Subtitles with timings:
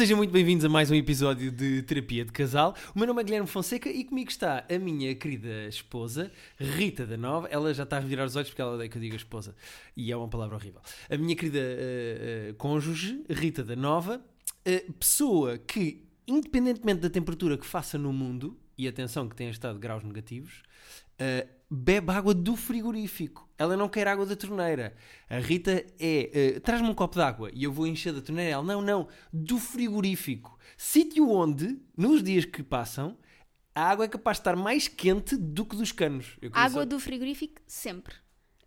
[0.00, 2.74] sejam muito bem-vindos a mais um episódio de Terapia de Casal.
[2.94, 7.18] O meu nome é Guilherme Fonseca e comigo está a minha querida esposa, Rita da
[7.18, 7.46] Nova.
[7.48, 9.54] Ela já está a revirar os olhos porque ela odeia que eu diga esposa
[9.94, 10.80] e é uma palavra horrível.
[11.10, 14.24] A minha querida uh, uh, cônjuge, Rita da Nova,
[14.66, 19.78] uh, pessoa que, independentemente da temperatura que faça no mundo, e atenção que tenha estado
[19.78, 20.62] graus negativos,
[21.70, 23.48] bebe água do frigorífico.
[23.56, 24.96] Ela não quer água da torneira.
[25.28, 28.52] A Rita é, uh, traz-me um copo de água e eu vou encher da torneira.
[28.52, 30.58] Ela, não, não, do frigorífico.
[30.76, 33.16] Sítio onde, nos dias que passam,
[33.74, 36.36] a água é capaz de estar mais quente do que dos canos.
[36.52, 38.14] Água do frigorífico, sempre.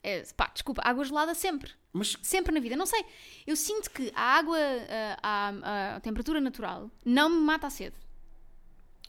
[0.02, 1.72] É, pá, desculpa, água gelada sempre.
[1.92, 2.18] Mas...
[2.22, 2.76] Sempre na vida.
[2.76, 3.04] Não sei.
[3.46, 4.58] Eu sinto que a água,
[5.22, 7.96] a, a, a temperatura natural, não me mata a sede.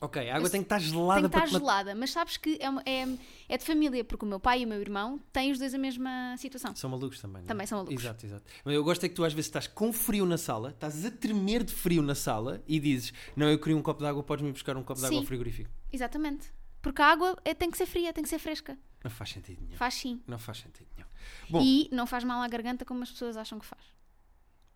[0.01, 2.59] Ok, a água eu, tem que estar gelada Tem que estar gelada, mas sabes que
[2.61, 5.59] é, é, é, de família, porque o meu pai e o meu irmão têm os
[5.59, 6.75] dois a mesma situação.
[6.75, 7.49] São malucos também, não é?
[7.49, 8.05] Também são malucos.
[8.05, 8.45] Exato, exato.
[8.65, 11.11] Mas eu gosto é que tu às vezes estás com frio na sala, estás a
[11.11, 14.53] tremer de frio na sala e dizes: Não, eu queria um copo de água, podes-me
[14.53, 15.71] buscar um copo de água ao frigorífico.
[15.93, 16.53] Exatamente.
[16.83, 18.77] Porque a água é, tem que ser fria, tem que ser fresca.
[19.03, 19.77] Não faz sentido nenhum.
[19.77, 20.21] Faz sim.
[20.27, 21.09] Não faz sentido nenhum.
[21.49, 23.83] Bom, e não faz mal à garganta como as pessoas acham que faz.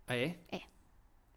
[0.06, 0.38] Ah, é?
[0.50, 0.62] É.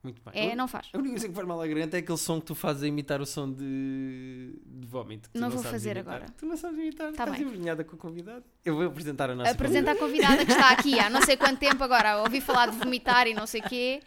[0.03, 0.51] Muito bem.
[0.51, 0.89] É, não faz.
[0.93, 2.87] A única coisa que faz mal à garganta é aquele som que tu fazes a
[2.87, 5.29] imitar o som de, de vómito.
[5.33, 6.15] Não, não vou fazer imitar.
[6.15, 6.31] agora.
[6.37, 7.11] Tu não sabes imitar.
[7.13, 8.43] Tá Estás envergonhada com a convidada.
[8.65, 10.33] Eu vou apresentar a nossa Apresenta convidada.
[10.33, 12.17] a convidada que está aqui há não sei quanto tempo agora.
[12.21, 14.01] Ouvi falar de vomitar e não sei o quê.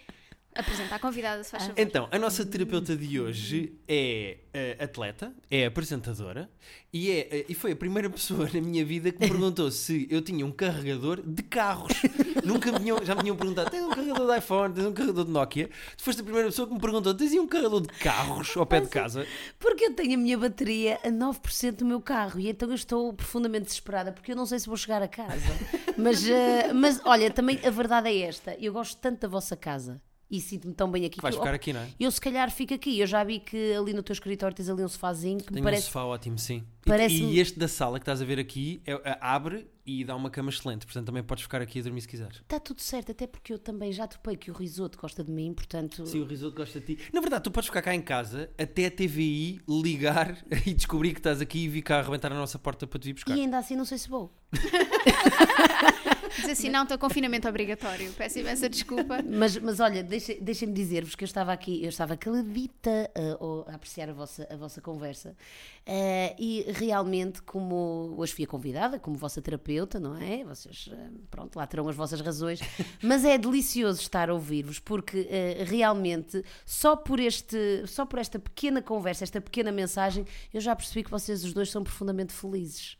[0.56, 1.80] Apresenta a convidada, se faz favor.
[1.80, 6.48] Então, a nossa terapeuta de hoje é uh, atleta, é apresentadora
[6.92, 10.06] e, é, uh, e foi a primeira pessoa na minha vida que me perguntou se
[10.08, 11.92] eu tinha um carregador de carros.
[12.44, 15.24] Nunca me tinham, já me tinham perguntado: tens um carregador de iPhone, tens um carregador
[15.24, 15.70] de Nokia?
[15.96, 18.80] Tu foste a primeira pessoa que me perguntou: tens um carregador de carros ao pé
[18.80, 19.26] de casa?
[19.58, 23.12] Porque eu tenho a minha bateria a 9% do meu carro e então eu estou
[23.12, 25.34] profundamente desesperada porque eu não sei se vou chegar a casa.
[25.98, 30.00] mas, uh, mas olha, também a verdade é esta: eu gosto tanto da vossa casa
[30.30, 31.20] e sinto-me tão bem aqui.
[31.20, 31.88] Vais que ficar eu, aqui, não é?
[31.98, 32.98] Eu se calhar fico aqui.
[32.98, 35.62] Eu já vi que ali no teu escritório tens ali um sofazinho que Tenho me
[35.62, 35.82] parece.
[35.82, 36.64] um sofá ótimo, sim.
[36.84, 40.04] Parece e, e este da sala que estás a ver aqui é, é, abre e
[40.04, 40.86] dá uma cama excelente.
[40.86, 42.36] Portanto, também podes ficar aqui a dormir se quiseres.
[42.36, 45.52] Está tudo certo, até porque eu também já topei que o risoto gosta de mim,
[45.52, 46.06] portanto.
[46.06, 47.02] Sim, o risoto gosta de ti.
[47.12, 51.20] Na verdade, tu podes ficar cá em casa até a TVI ligar e descobrir que
[51.20, 53.36] estás aqui e vir cá arrebentar a nossa porta para te vir buscar.
[53.36, 54.34] E ainda assim, não sei se vou.
[56.36, 58.12] Diz assim, não, estou confinamento obrigatório.
[58.12, 59.18] Peço imensa desculpa.
[59.24, 63.74] Mas, mas olha, deixem-me deixem dizer-vos que eu estava aqui, eu estava caladita uh, a
[63.74, 69.16] apreciar a vossa, a vossa conversa uh, e realmente, como hoje fui a convidada, como
[69.16, 70.44] vossa terapeuta, não é?
[70.44, 72.60] Vocês, uh, pronto, lá terão as vossas razões,
[73.02, 75.28] mas é delicioso estar a ouvir-vos porque
[75.66, 81.04] realmente só por, este, só por esta pequena conversa, esta pequena mensagem, eu já percebi
[81.04, 82.96] que vocês os dois são profundamente felizes.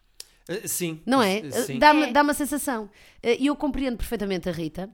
[0.48, 1.00] Uh, sim.
[1.06, 1.38] Não é?
[1.38, 2.12] Uh, Dá-me é.
[2.12, 2.90] dá uma sensação.
[3.22, 4.90] E eu compreendo perfeitamente a Rita.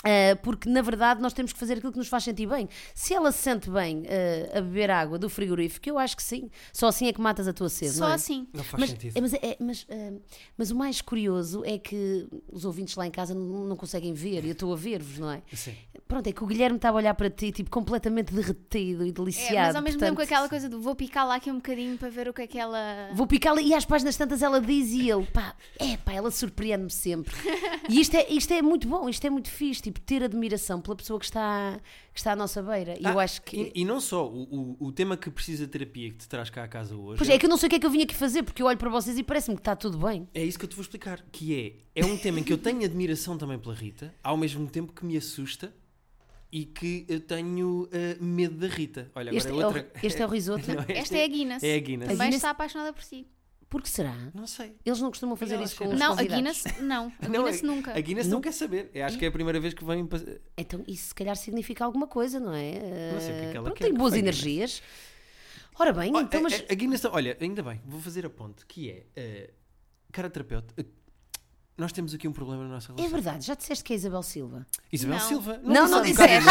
[0.00, 2.68] Uh, porque na verdade nós temos que fazer aquilo que nos faz sentir bem.
[2.94, 6.50] Se ela se sente bem uh, a beber água do frigorífico, eu acho que sim.
[6.72, 7.92] Só assim é que matas a tua sede.
[7.92, 8.14] Só não é?
[8.14, 8.48] assim.
[8.52, 9.16] Não faz Mas, sentido.
[9.16, 10.22] é, mas, é, mas, uh,
[10.56, 14.44] mas o mais curioso é que os ouvintes lá em casa não, não conseguem ver
[14.44, 15.42] e eu estou a ver-vos, não é?
[15.52, 15.74] Sim.
[16.08, 19.54] Pronto, é que o Guilherme estava a olhar para ti, tipo, completamente derretido e deliciado.
[19.54, 21.56] É, mas ao mesmo portanto, tempo com aquela coisa do vou picar lá aqui um
[21.56, 23.10] bocadinho para ver o que é que ela.
[23.14, 26.90] Vou picá-la e às páginas tantas ela diz e ele, pá, é pá, ela surpreende-me
[26.90, 27.34] sempre.
[27.88, 30.94] E isto é, isto é muito bom, isto é muito fixe, tipo, ter admiração pela
[30.94, 31.80] pessoa que está,
[32.12, 32.94] que está à nossa beira.
[33.00, 33.72] E Ah, eu acho que.
[33.74, 36.50] E, e não só, o, o, o tema que precisa de terapia que te traz
[36.50, 37.16] cá a casa hoje.
[37.18, 38.42] Pois é, é que eu não sei o que é que eu vim aqui fazer,
[38.42, 40.28] porque eu olho para vocês e parece-me que está tudo bem.
[40.34, 41.24] É isso que eu te vou explicar.
[41.32, 44.68] Que é, é um tema em que eu tenho admiração também pela Rita, ao mesmo
[44.68, 45.74] tempo que me assusta
[46.52, 49.10] e que eu tenho uh, medo da Rita.
[49.14, 49.92] Olha, Este, agora é, outra.
[50.02, 50.64] o, este é o risoto.
[50.74, 51.62] Não, Esta é a Guinness.
[51.62, 52.08] É a Guinness.
[52.08, 53.26] Também está apaixonada por si.
[53.70, 54.12] Por que será?
[54.34, 54.76] Não sei.
[54.84, 56.22] Eles não costumam fazer Ela isso com os Não, a.
[56.22, 57.12] Guinness não.
[57.22, 57.96] A Não, Guinness nunca.
[57.96, 58.90] A Guinness não quer saber.
[58.92, 60.06] Eu acho que é a primeira vez que vem.
[60.58, 63.12] Então isso se calhar significa alguma coisa, não é?
[63.14, 64.82] Não sei o que é que ela Pronto, quer tem que boas energias.
[65.78, 66.52] Ora bem, Oh, então, a- mas.
[66.54, 69.54] a, a Guinness, olha, ainda bem, vou fazer a ponte, que é, uh,
[70.12, 70.84] cara terapeuta, uh,
[71.78, 73.14] nós temos aqui um problema na nossa É relação.
[73.14, 74.66] verdade, já disseste que é Isabel Silva.
[74.92, 75.28] Isabel Não.
[75.28, 75.60] Silva.
[75.62, 76.48] Não, não de disseste.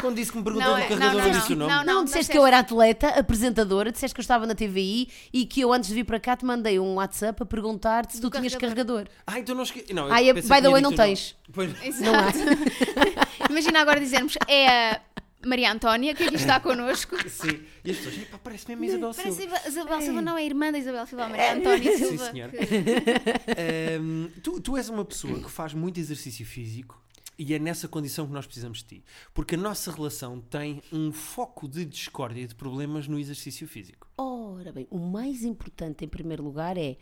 [0.00, 1.72] Quando disse que me perguntou Não, do é- carregador, não, não, não, disse o nome.
[1.72, 5.08] não, Não, não disseste que eu era atleta, apresentadora, disseste que eu estava na TVI
[5.32, 8.20] e que eu antes de vir para cá te mandei um WhatsApp a perguntar-te se
[8.20, 9.04] tu tinhas carregador.
[9.04, 9.22] carregador.
[9.26, 9.92] Ah, então não esqueci.
[9.92, 11.34] Não, eu Ah, by the way, não tens.
[11.52, 12.38] Pois, Exato.
[13.50, 15.00] Imagina agora dizermos é a
[15.46, 17.16] Maria Antónia que aqui está connosco.
[17.28, 17.60] sim.
[17.84, 19.54] E as pessoas, "Epá, parece mesmo Isabel Parece Silva.
[19.56, 22.30] Isabel- Isabel Silva não é irmã da Isabel Silva, a Maria Antónia Sim, Silva.
[22.30, 22.52] senhora.
[22.52, 22.58] que-
[23.96, 27.00] Ahm, tu, tu és uma pessoa que faz muito exercício físico
[27.38, 29.04] e é nessa condição que nós precisamos de ti.
[29.32, 34.10] Porque a nossa relação tem um foco de discórdia e de problemas no exercício físico.
[34.16, 36.96] Ora bem, o mais importante em primeiro lugar é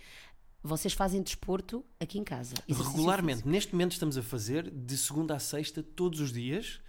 [0.62, 2.54] vocês fazem desporto aqui em casa.
[2.68, 3.36] Regularmente.
[3.36, 3.48] físico.
[3.48, 6.80] Neste momento estamos a fazer de segunda a sexta, todos os dias.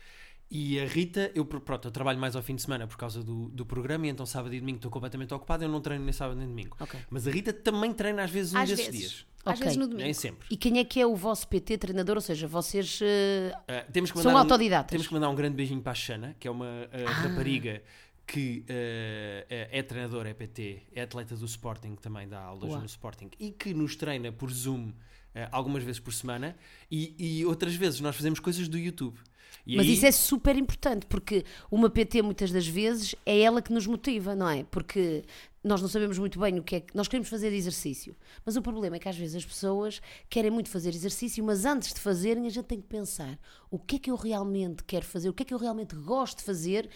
[0.49, 3.49] E a Rita, eu, pronto, eu trabalho mais ao fim de semana por causa do,
[3.49, 6.37] do programa e então sábado e domingo estou completamente ocupado, eu não treino nem sábado
[6.37, 6.77] nem domingo.
[6.79, 6.97] Ok.
[7.09, 8.99] Mas a Rita também treina às vezes um Às desses vezes.
[9.01, 9.25] dias.
[9.45, 9.63] Às Ok.
[9.63, 10.03] vezes no domingo.
[10.03, 10.47] Nem sempre.
[10.49, 12.15] E quem é que é o vosso PT treinador?
[12.15, 12.99] Ou seja, vocês.
[13.01, 14.89] Uh, temos que São um- autodidatas.
[14.91, 17.81] temos que mandar um grande beijinho para a Xana, que é uma uh, rapariga
[18.25, 22.79] que uh, é treinadora, é PT, é atleta do Sporting, também dá aulas Uau.
[22.79, 24.93] no Sporting, e que nos treina por Zoom uh,
[25.49, 26.55] algumas vezes por semana,
[26.91, 29.17] e, e outras vezes nós fazemos coisas do YouTube.
[29.65, 33.61] E Mas aí- isso é super importante, porque uma PT muitas das vezes é ela
[33.61, 34.63] que nos motiva, não é?
[34.63, 35.23] Porque
[35.63, 36.95] nós não sabemos muito bem o que é que.
[36.95, 38.15] Nós queremos fazer exercício,
[38.45, 41.93] mas o problema é que às vezes as pessoas querem muito fazer exercício, mas antes
[41.93, 43.37] de fazerem a gente tem que pensar
[43.69, 46.37] o que é que eu realmente quero fazer, o que é que eu realmente gosto
[46.37, 46.89] de fazer,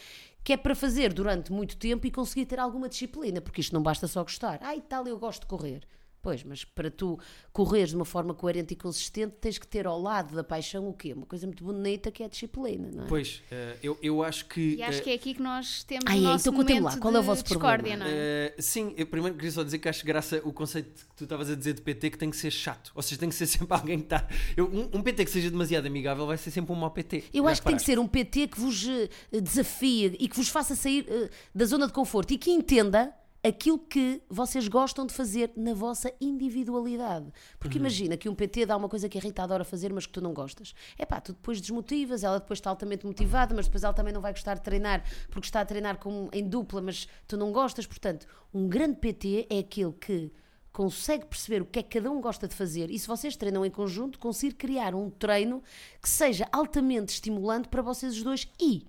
[0.44, 3.84] que é para fazer durante muito tempo e conseguir ter alguma disciplina, porque isto não
[3.84, 4.60] basta só gostar.
[4.62, 5.82] Ah, e tal, eu gosto de correr.
[6.22, 7.20] Pois, mas para tu
[7.52, 10.94] correres de uma forma coerente e consistente, tens que ter ao lado da paixão o
[10.94, 11.14] quê?
[11.14, 13.08] Uma coisa muito bonita que é a disciplina, não é?
[13.08, 14.76] Pois, uh, eu, eu acho que.
[14.76, 16.84] E acho uh, que é aqui que nós temos Ai, o é, nosso então momento
[16.84, 18.06] lá, qual é o vosso discórdia, problema?
[18.06, 18.54] não é?
[18.56, 21.50] Uh, sim, eu primeiro queria só dizer que acho graça o conceito que tu estavas
[21.50, 22.92] a dizer de PT que tem que ser chato.
[22.94, 24.28] Ou seja, tem que ser sempre alguém que está.
[24.56, 27.24] eu- Um, um PT que seja demasiado amigável vai ser sempre um mau PT.
[27.34, 28.88] Eu acho que tem que ser um PT que vos
[29.32, 31.06] desafie e que vos faça sair
[31.54, 33.12] da zona de conforto e que entenda
[33.44, 37.32] aquilo que vocês gostam de fazer na vossa individualidade.
[37.60, 37.82] Porque Uhum.
[37.82, 40.22] imagina que um PT dá uma coisa que a Rita adora fazer, mas que tu
[40.22, 40.74] não gostas.
[40.98, 44.22] É pá, tu depois desmotivas, ela depois está altamente motivada, mas depois ela também não
[44.22, 47.88] vai gostar de treinar porque está a treinar com, em dupla, mas tu não gostas.
[47.88, 50.32] Portanto, um grande PT é aquele que
[50.72, 53.66] consegue perceber o que é que cada um gosta de fazer e se vocês treinam
[53.66, 55.62] em conjunto, conseguir criar um treino
[56.02, 58.86] que seja altamente estimulante para vocês os dois e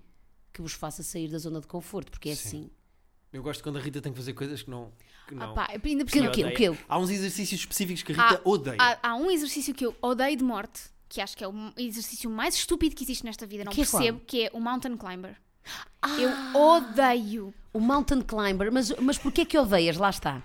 [0.52, 2.70] que vos faça sair da zona de conforto, porque é assim.
[3.32, 4.92] Eu gosto quando a Rita tem que fazer coisas que não.
[5.26, 6.48] Que não Ah, pá, ainda por Que- cima, odeia.
[6.48, 6.78] o quê?
[6.88, 8.76] Há uns exercícios específicos que a há, Rita odeia.
[8.78, 12.28] há- há um exercício que eu odeio de morte, que acho que é o exercício
[12.28, 15.36] mais estúpido que existe nesta vida, não Que é percebo, que é o mountain climber.
[16.02, 16.08] Ah!
[16.18, 16.30] Eu
[16.60, 17.54] odeio.
[17.72, 19.96] O mountain climber, mas, mas porquê é que odeias?
[19.96, 20.42] Lá está.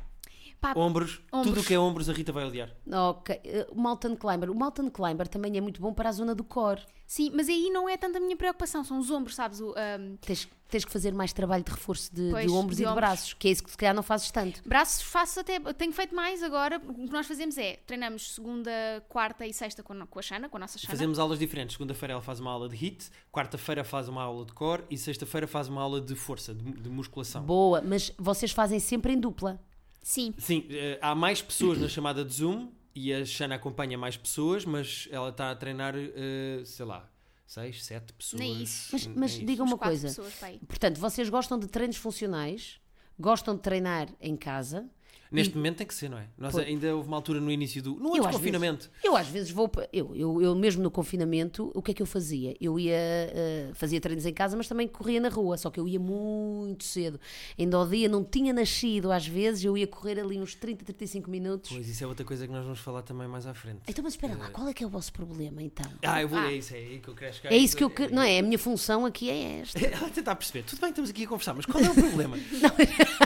[0.59, 1.48] Pá, Ombros, Ombros.
[1.54, 2.71] tudo o que é ombros a Rita vai odiar.
[2.92, 4.50] Ok, eh, o mountain climber.
[4.50, 6.81] O mountain climber também é muito bom para a zona do core.
[7.06, 9.62] sim, mas aí não é tanto a minha preocupação, são os ombros, sabes?
[9.62, 12.81] O, ahm, Tens, tens que fazer mais trabalho de reforço de, Pois, de ombros de
[12.83, 13.01] e de ombros.
[13.07, 14.62] braços, que é isso que se calhar não fazes tanto.
[14.68, 15.59] braços faço até.
[15.74, 16.81] Tenho feito mais agora.
[16.86, 18.71] O que nós fazemos é treinamos segunda,
[19.07, 20.89] quarta e sexta com, a- com a Xana, com a nossa Xana.
[20.92, 21.75] Fazemos aulas diferentes.
[21.75, 25.45] Segunda-feira ela faz uma aula de HIT, quarta-feira faz uma aula de core e sexta-feira
[25.48, 27.44] faz uma aula de força, de, de musculação.
[27.44, 29.59] Boa, mas vocês fazem sempre em dupla.
[30.07, 30.33] Sim.
[30.38, 34.63] Sim, eh, há mais pessoas na chamada de Zoom e a Xana acompanha mais pessoas,
[34.63, 37.12] mas ela está a treinar, eh, sei lá,
[37.45, 38.39] seis, sete pessoas.
[38.39, 38.88] Nem isso.
[38.94, 39.45] Mas, Nem mas isso.
[39.45, 40.07] diga Uns uma coisa.
[40.07, 40.33] pessoas.
[40.65, 42.80] Portanto, vocês gostam de treinos funcionais,
[43.19, 44.89] gostam de treinar em casa.
[45.32, 46.28] Neste momento tem que ser, não é?
[46.38, 47.96] Nós ainda houve uma altura no início do.
[47.96, 48.90] No Eu, às confinamento.
[49.04, 49.70] Eu às vezes vou.
[49.92, 52.56] Eu, eu, eu mesmo no confinamento, o que é que eu fazia?
[52.62, 52.94] Eu ia.
[52.96, 55.58] eh, fazia treinos em casa, mas também corria na rua.
[55.58, 57.20] Só que eu ia muito cedo.
[57.58, 61.30] Ainda ao dia não tinha nascido, às vezes, eu ia correr ali uns 30, 35
[61.30, 61.72] minutos.
[61.72, 63.80] Pois isso é outra coisa que nós vamos falar também mais à frente.
[63.88, 65.92] Então, mas espera lá, qual é que é o vosso problema então?
[66.04, 66.40] Ah, eu vou.
[66.40, 66.52] Ah.
[66.52, 67.52] É isso, é aí que eu quero chegar.
[67.54, 67.90] É isso que eu.
[67.90, 68.40] que- Não é?
[68.40, 69.78] A minha função aqui é esta.
[69.86, 70.64] Ela tentar perceber.
[70.64, 72.38] Tudo bem, estamos aqui a conversar, mas qual é o problema?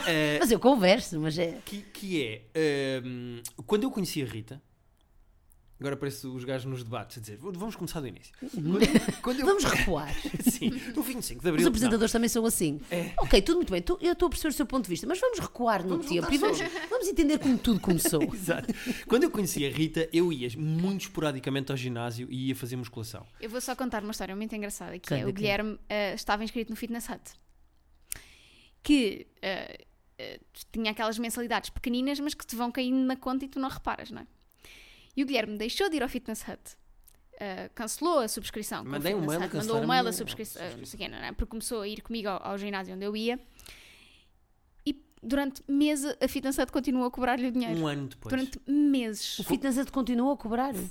[0.06, 1.58] Eh, Mas eu converso, mas é.
[1.64, 4.62] que, que é hum, quando eu conheci a Rita
[5.80, 9.46] agora parece os gajos nos debates a dizer vamos começar do início quando, quando eu,
[9.46, 10.14] Vamos recuar.
[10.48, 12.80] sim, no 25 de Os Abril apresentadores também são assim.
[12.88, 13.12] É.
[13.18, 13.82] Ok, tudo muito bem.
[13.82, 16.06] tu- eu estou a perceber o seu ponto de vista, mas vamos recuar no Vamos
[16.06, 16.58] tempo e vamos,
[16.88, 18.20] vamos entender como tudo começou.
[18.20, 18.30] não.
[18.32, 18.72] Exato.
[19.08, 23.26] quando eu conheci a Rita eu ia muito esporadicamente ao ginásio e ia fazer musculação
[23.40, 25.32] Eu vou só contar uma história muito engraçada, que é o.
[25.32, 27.32] Guilherme eh, estava inscrito no Fitness Hut.
[28.84, 29.84] Que eh,
[30.70, 34.10] tinha aquelas mensalidades pequeninas, mas que te vão caindo na conta e tu não reparas,
[34.10, 34.26] não é?
[35.16, 36.76] E o Guilherme deixou de ir ao Fitness Hut.
[37.38, 38.84] eh, cancelou a subscrição.
[38.84, 41.18] Mandei um mail Mandou um a mail a minha subscrição, eh, não sei quê, não
[41.18, 41.32] é?
[41.32, 43.38] porque começou a ir comigo ao, ao ginásio onde eu ia.
[45.24, 47.78] Durante meses a Fitness Hut continuou a cobrar-lhe o dinheiro.
[47.78, 49.38] um ano depois Durante meses.
[49.38, 50.74] O Fitness Hut continua a cobrar.
[50.74, 50.90] Uh, uh,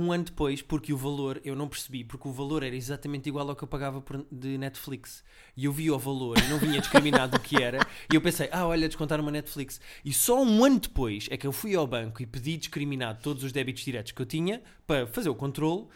[0.00, 3.48] um ano depois, porque o valor eu não percebi, porque o valor era exatamente igual
[3.48, 5.24] ao que eu pagava por- de Netflix.
[5.56, 7.78] E eu vi o valor e não vinha discriminado o que era.
[8.12, 9.80] E eu pensei, ah, olha, descontar uma Netflix.
[10.04, 13.42] E só um ano depois é que eu fui ao banco e pedi discriminado todos
[13.42, 15.86] os débitos diretos que eu tinha para fazer o controle.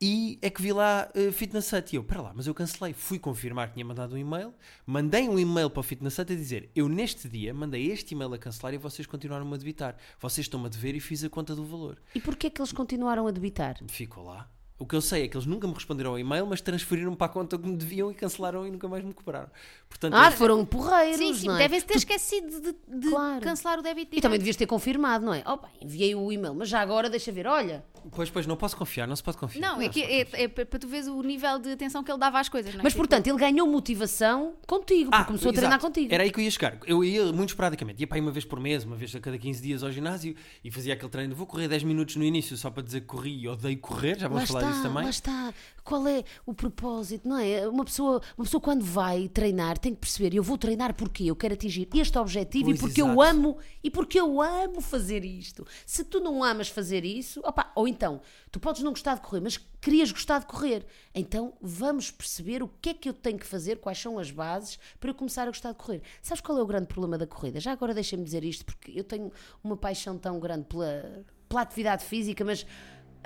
[0.00, 1.92] E é que vi lá uh, Fitness Hut.
[1.92, 2.92] E eu, pera lá, mas eu cancelei.
[2.92, 4.54] Fui confirmar que tinha mandado um e-mail.
[4.86, 8.32] Mandei um e-mail para o Fitness Hut a dizer: Eu neste dia mandei este e-mail
[8.32, 9.96] a cancelar e vocês continuaram a debitar.
[10.20, 11.98] Vocês estão-me a dever e fiz a conta do valor.
[12.14, 13.76] E porquê é que eles continuaram a debitar?
[13.88, 14.48] Ficou lá.
[14.80, 17.26] O que eu sei é que eles nunca me responderam ao e-mail, mas transferiram para
[17.26, 19.50] a conta que me deviam e cancelaram e nunca mais me cobraram.
[19.88, 21.58] Portanto, Ah, eu- foram porreiros, Sim, sim, é?
[21.58, 23.40] devem-se ter esquecido de, de Claro.
[23.40, 25.42] cancelar o débito E também devias ter confirmado, não é?
[25.44, 27.84] Oh, bem, enviei o e-mail, mas já agora deixa ver, olha.
[28.12, 29.60] Pois, pois, não posso confiar, não se pode confiar.
[29.60, 32.38] Não, é, que é, é para tu veres o nível de atenção que ele dava
[32.40, 32.82] às coisas, não é?
[32.82, 35.86] Mas Tipo, portanto, ele ganhou motivação contigo, porque começou a treinar Ah, exato.
[35.94, 36.14] contigo.
[36.14, 36.78] Era aí que eu ia chegar.
[36.86, 39.36] Eu ia muito esporadicamente, ia para aí uma vez por mês, uma vez a cada
[39.38, 41.34] 15 dias ao ginásio e fazia aquele treino.
[41.34, 44.28] Vou correr 10 minutos no início só para dizer que corri e odeio correr, já
[44.28, 45.04] vamos lá falar está, disso também.
[45.04, 45.54] lá está.
[45.88, 47.66] Qual é o propósito, não é?
[47.66, 51.34] Uma pessoa, uma pessoa quando vai treinar tem que perceber, eu vou treinar porque eu
[51.34, 53.22] quero atingir este objetivo Pois, e porque eu exato.
[53.22, 55.66] amo e porque eu amo fazer isto.
[55.86, 58.20] Se tu não amas fazer isso, opa, ou então,
[58.52, 60.84] tu podes não gostar de correr, mas querias gostar de correr.
[61.14, 64.78] Então vamos perceber o que é que eu tenho que fazer, quais são as bases
[65.00, 66.02] para eu começar a gostar de correr.
[66.20, 67.60] Sabes qual é o grande problema da corrida?
[67.60, 69.32] Já agora deixa-me dizer isto, porque eu tenho
[69.64, 72.66] uma paixão tão grande pela, pela atividade física, mas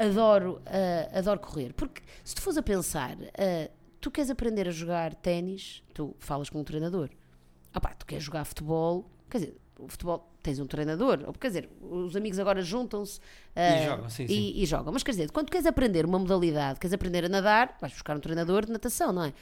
[0.03, 1.73] adoro, ah, adoro correr.
[1.75, 6.49] Porque se tu fores a pensar, ah, tu queres aprender a jogar ténis, tu falas
[6.51, 7.09] com um treinador.
[7.75, 11.71] Opá, tu queres jogar futebol, quer dizer, o futebol tens um treinador, ou, quer dizer,
[11.81, 13.21] os amigos agora juntam-se
[13.57, 14.53] ah, E jogam, sim, e- sim.
[14.57, 14.93] e jogam.
[14.93, 18.17] Mas quer dizer, quando tu queres aprender uma modalidade, queres aprender a nadar, vais buscar
[18.17, 19.33] um treinador de natação, não é?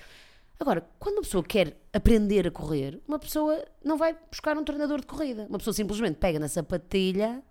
[0.59, 5.01] Agora, quando uma pessoa quer aprender a correr, uma pessoa não vai buscar um treinador
[5.01, 5.47] de corrida.
[5.49, 7.43] Uma pessoa simplesmente pega na sapatilha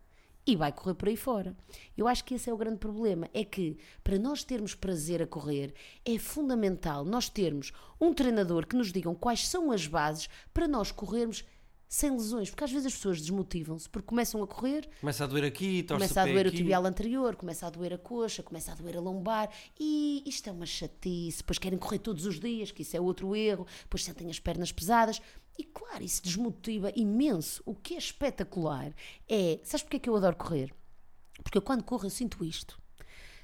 [0.46, 1.56] e vai correr por aí fora.
[1.96, 3.30] Eu acho que esse é o grande problema.
[3.34, 5.74] É que para nós termos prazer a correr,
[6.06, 10.92] é fundamental nós termos um treinador que nos digam quais são as bases para nós
[10.92, 11.44] corrermos
[11.92, 12.50] sem lesões.
[12.52, 16.22] Porque às vezes as pessoas desmotivam-se porque começam a correr Começa a doer aqui, Começa
[16.22, 16.58] a o doer o aqui.
[16.58, 20.52] tibial anterior, começa a doer a coxa, começa a doer a lombar e isto é
[20.52, 21.40] uma chatice.
[21.40, 24.72] Depois querem correr todos os dias, que isso é outro erro, depois sentem as pernas
[24.72, 25.20] pesadas
[25.60, 27.62] e, claro, isso desmotiva imenso.
[27.66, 28.94] O que é espetacular
[29.28, 29.60] é.
[29.62, 30.74] Sabes porque é que eu adoro correr?
[31.44, 32.82] Porque eu, quando corro, eu sinto isto.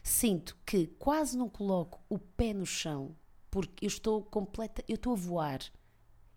[0.01, 3.13] Sinto que quase não coloco o pé no chão
[3.51, 5.59] porque eu estou completa, eu estou a voar.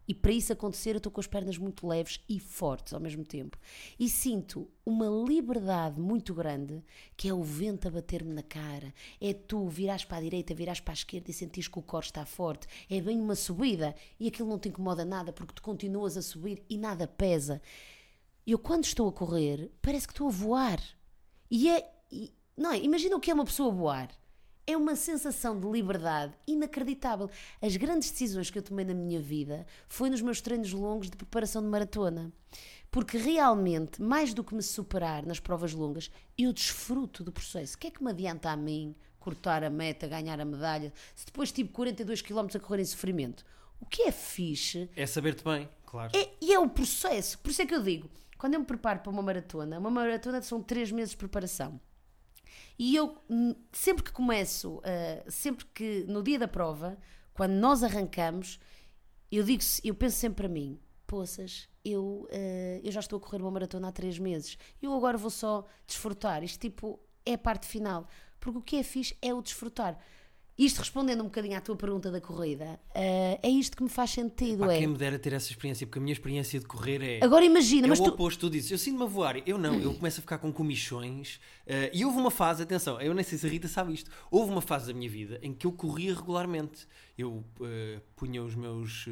[0.09, 3.25] E para isso acontecer, eu estou com as pernas muito leves e fortes ao mesmo
[3.25, 3.59] tempo.
[4.01, 6.83] E sinto uma liberdade muito grande,
[7.15, 8.95] que é o vento a bater-me na cara.
[9.21, 12.07] É tu virares para a direita, virares para a esquerda e sentires que o core
[12.07, 12.67] está forte.
[12.89, 16.65] É bem uma subida e aquilo não te incomoda nada porque tu continuas a subir
[16.71, 17.61] e nada pesa.
[18.47, 20.81] Eu, quando estou a correr, parece que estou a voar.
[21.51, 21.87] E é.
[22.11, 22.79] e- não é?
[22.79, 24.09] Imagina o que é uma pessoa voar.
[24.69, 27.31] É uma sensação de liberdade inacreditável.
[27.63, 31.17] As grandes decisões que eu tomei na minha vida foi nos meus treinos longos de
[31.17, 32.31] preparação de maratona.
[32.91, 37.77] Porque realmente, mais do que me superar nas provas longas, eu desfruto do processo.
[37.77, 41.25] O que é que me adianta a mim cortar a meta, ganhar a medalha, se
[41.25, 43.47] depois tive 42 km a correr em sofrimento?
[43.81, 46.13] O que é fixe É saber-te bem, claro.
[46.15, 47.39] é, e é o processo.
[47.39, 50.43] Por isso é que eu digo, quando eu me preparo para uma maratona, uma maratona
[50.43, 51.81] são três meses de preparação.
[52.79, 56.97] E eu, hum, sempre que começo, ah, sempre que no dia da prova,
[57.35, 58.61] quando nós arrancamos,
[59.31, 63.43] eu digo, eu penso sempre para mim, poças, eu, ah, eu já estou a correr
[63.43, 66.45] uma maratona há três meses, eu agora vou só desfrutar.
[66.45, 68.09] Isto tipo é a parte final.
[68.41, 69.99] Porque o que é fixe é o desfrutar.
[70.59, 74.11] Isto respondendo um bocadinho à tua pergunta da corrida, ah, é isto que me faz
[74.11, 74.67] sentido.
[74.67, 74.79] Pá, é.
[74.79, 77.25] quem me dera ter essa experiência, porque a minha experiência de correr é.
[77.25, 79.79] Agora imagina, é mas o tu, oposto, tu dizes, eu sinto-me a voar, eu não,
[79.81, 83.39] eu começo a ficar com comichões eh, e houve uma fase, atenção, eu nem sei
[83.39, 86.13] se a Rita sabe isto, houve uma fase da minha vida em que eu corria
[86.13, 89.07] regularmente, eu eh, punha os meus,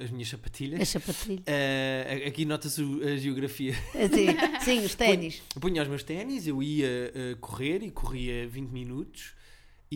[0.00, 1.42] as minhas sapatilhas, A sapatilha.
[1.46, 5.42] eh, aqui nota-se a geografia, Sim, sim, os ténis.
[5.54, 9.36] eu punha os meus ténis, eu ia correr e corria 20 minutos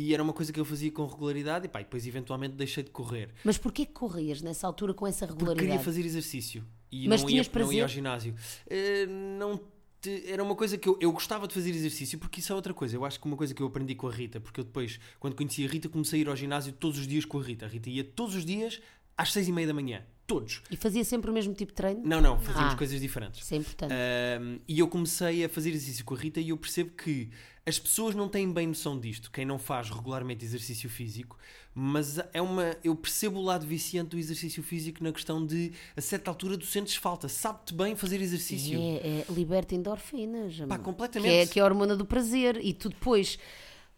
[0.08, 2.82] e era uma coisa que eu fazia com regularidade e pá, e depois eventualmente deixei
[2.82, 3.30] de correr.
[3.44, 5.68] Mas porquê que corrias nessa altura com essa Porque regularidade?
[5.68, 7.82] queria fazer exercício e Mas não, tinhas ia, não ia prazer?
[7.82, 8.34] ao ginásio.
[8.68, 9.60] Eh, não
[10.00, 12.72] te- era uma coisa que eu, eu gostava de fazer exercício porque isso é outra
[12.74, 12.96] coisa.
[12.96, 15.34] Eu acho que uma coisa que eu aprendi com a Rita, porque eu depois, quando
[15.34, 17.66] conheci a Rita, comecei a ir ao ginásio todos os dias com a Rita.
[17.66, 18.80] A Rita ia todos os dias
[19.16, 20.02] às seis e meia da manhã.
[20.30, 20.62] Todos.
[20.70, 22.02] E fazia sempre o mesmo tipo de treino?
[22.04, 22.76] Não, não, fazíamos Ah.
[22.76, 23.42] coisas diferentes.
[23.42, 23.92] Isso é importante.
[23.92, 27.28] Um, e eu comecei a fazer exercício com a Rita e eu percebo que
[27.66, 31.36] as pessoas não têm bem noção disto, quem não faz regularmente exercício físico,
[31.74, 32.76] mas é uma.
[32.84, 36.64] Eu percebo o lado viciante do exercício físico na questão de a certa altura tu
[36.64, 38.78] sentes falta, sabe-te bem fazer exercício.
[38.78, 40.60] É, é, liberta endorfinas.
[40.68, 41.28] Pá, completamente.
[41.28, 42.56] Que é, que é a hormona do prazer.
[42.64, 43.36] E tu depois,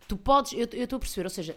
[0.08, 1.54] tu podes, eu estou a perceber, ou seja,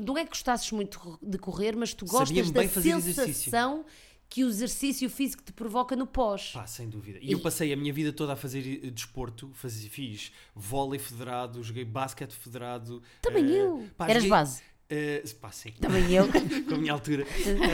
[0.00, 3.84] não é que gostasses muito de correr, mas tu gostas da sensação
[4.30, 6.50] que o exercício físico te provoca no pós.
[6.52, 7.18] Pá, sem dúvida.
[7.22, 11.62] E eu passei a minha vida toda a fazer eh, desporto, fazia, fiz vôlei federado,
[11.62, 13.02] joguei basquete federado.
[13.22, 13.88] Também eh, eu.
[13.96, 14.60] pá, Eras joguei- base.
[14.90, 15.72] eh, pá, sim.
[15.80, 16.26] Também eu.
[16.68, 17.24] com a minha altura.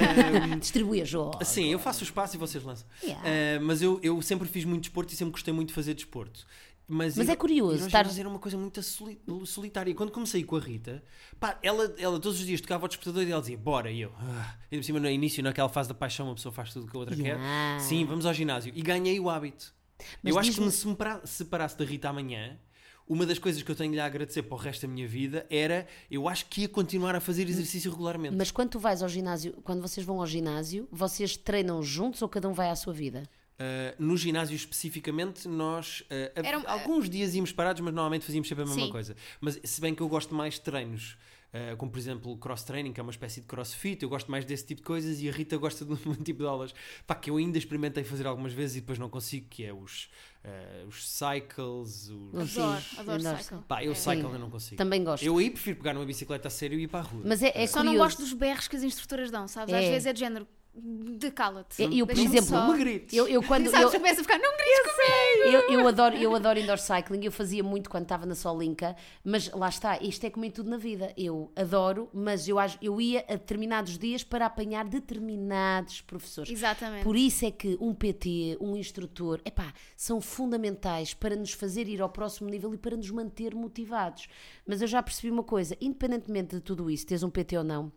[0.61, 1.41] Distribui jogos.
[1.41, 2.87] Eh, Sim, eu faço o espaço e vocês lançam.
[3.03, 3.23] Yeah.
[3.61, 6.47] Uh, mas eu, eu sempre fiz muito desporto e sempre gostei muito de fazer desporto.
[6.87, 9.95] Mas ir- é curioso estar- era uma coisa muito soli- solitária.
[9.95, 11.03] Quando comecei com a Rita,
[11.41, 14.13] pá, ela, ela todos os dias tocava ao despertador e ela dizia, bora, e eu.
[14.19, 14.55] Ah.
[14.71, 16.97] E por cima, no início, naquela fase da paixão, uma pessoa faz tudo o que
[16.97, 17.79] a outra Yeah.
[17.79, 17.81] quer.
[17.81, 18.73] Sim, vamos ao ginásio.
[18.75, 19.75] E ganhei o hábito.
[20.23, 22.59] Mas eu acho que me separa- separasse da Rita amanhã.
[23.07, 25.87] Uma das coisas que eu tenho-lhe a agradecer para o resto da minha vida era,
[26.11, 28.35] eu acho que ia continuar a fazer exercício regularmente.
[28.35, 32.29] Mas quando tu vais ao ginásio, quando vocês vão ao ginásio, vocês treinam juntos ou
[32.31, 33.23] cada um vai à sua vida?
[33.57, 38.25] Uh, no ginásio especificamente, nós uh, hav- Era um- alguns dias íamos parados, mas normalmente
[38.27, 38.91] fazíamos sempre a mesma Sim.
[38.91, 39.15] coisa.
[39.41, 41.17] Mas se bem que eu gosto mais de treinos,
[41.53, 44.45] uh, como por exemplo cross training, que é uma espécie de crossfit, eu gosto mais
[44.45, 46.75] desse tipo de coisas e a Rita gosta de um tipo de aulas
[47.07, 50.09] pá, que eu ainda experimentei fazer algumas vezes e depois não consigo, que é os,
[50.45, 52.59] uh, os cycles, os...
[52.59, 53.59] Adoro, adoro cycle.
[53.69, 53.95] Pá, eu É.
[53.95, 54.77] cycle eu não consigo.
[54.77, 55.23] Também gosto.
[55.25, 57.23] Eu aí prefiro pegar numa bicicleta a sério e ir para a rua.
[57.25, 57.85] Mas é, é Só curioso.
[57.85, 59.73] não gosto dos berros que as instrutoras dão, sabes?
[59.73, 59.91] Às É.
[59.91, 60.45] vezes é de género
[60.77, 61.83] de cala-te.
[61.83, 63.17] Eu- eu, por exemplo, só- Não me grites.
[63.17, 65.57] Eu, eu quando Sabes, eu, começa a ficar, não grites comigo!
[65.73, 69.51] eu, eu adoro, eu adoro indoor cycling, eu fazia muito quando estava na Solinca, mas
[69.53, 71.13] lá está, isto é como em tudo na vida.
[71.17, 76.51] Eu adoro, mas eu, eu ia a determinados dias para apanhar determinados professores.
[76.51, 77.05] Exatamente.
[77.05, 82.01] Por isso é que um PT, um instrutor, epá, são fundamentais para nos fazer ir
[82.03, 84.27] ao próximo nível e para nos manter motivados.
[84.67, 87.93] Mas eu já percebi uma coisa, independentemente de tudo isso, teres um PT ou não,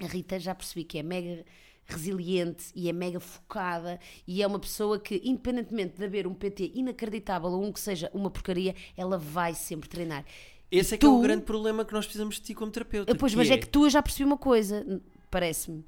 [0.00, 1.44] a Rita já percebi que é mega
[1.86, 6.72] resiliente e é mega focada e é uma pessoa que, independentemente de haver um PT
[6.74, 10.24] inacreditável ou um que seja uma porcaria, ela vai sempre treinar.
[10.70, 13.14] Esse é que é o grande problema que nós precisamos de ti como terapeuta.
[13.14, 15.00] Pois, mas é que tu eu já percebi uma coisa,
[15.30, 15.84] parece-me.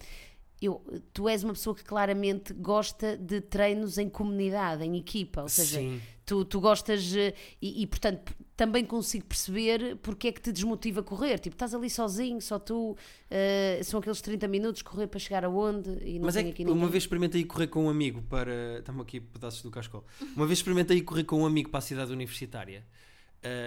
[0.61, 0.83] Eu,
[1.13, 5.79] tu és uma pessoa que claramente gosta de treinos em comunidade, em equipa, ou seja,
[5.81, 6.01] Sim.
[6.25, 11.01] tu, tu gostas eh, e, e, portanto também consigo perceber porque é que te desmotiva
[11.01, 11.39] a correr.
[11.39, 12.97] Tipo, estás ali sozinho, só tu,
[13.31, 16.63] eh, são aqueles 30 minutos, correr para chegar aonde e não Mas é que aqui
[16.65, 16.89] uma ninguém.
[16.89, 18.79] vez experimentei correr com um amigo para.
[18.79, 20.05] Estamos aqui pedaços do cascol.
[20.35, 22.83] Uma vez experimentei correr com um amigo para a cidade universitária.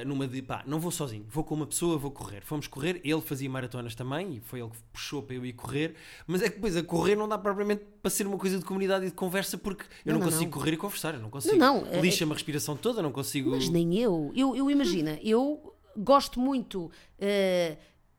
[0.02, 2.42] Ah, numa de pá, não vou sozinho, vou com uma pessoa, vou correr.
[2.44, 5.96] Fomos correr, ele fazia maratonas também e foi ele que puxou para eu ir correr.
[6.28, 9.06] Mas é que depois a correr não dá propriamente para ser uma coisa de comunidade
[9.06, 10.58] e de conversa porque eu Não, não, não, consigo não.
[10.58, 11.14] correr e conversar.
[11.14, 11.56] Eu não consigo.
[11.58, 13.52] Não, não, é- Lixa-me a respiração toda, não consigo.
[13.52, 14.32] Mas nem eu.
[14.36, 16.92] Eu, eu imagina, eu gosto muito.
[17.18, 17.78] eh,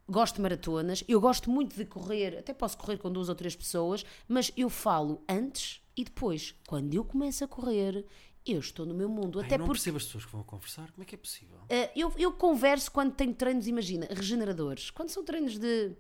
[0.08, 3.54] gosto de maratonas, eu gosto muito de correr, até posso correr com duas ou três
[3.54, 6.52] pessoas, mas eu falo antes e depois.
[6.66, 8.04] Quando eu começo a correr,
[8.46, 9.38] eu estou no meu mundo.
[9.38, 10.90] Ai, até eu não porque percebo as pessoas que vão conversar.
[10.92, 11.59] Como é que é possível?
[11.68, 14.90] eh, eu, eu converso quando tenho treinos, imagina, regeneradores.
[14.90, 15.92] Quando são treinos de.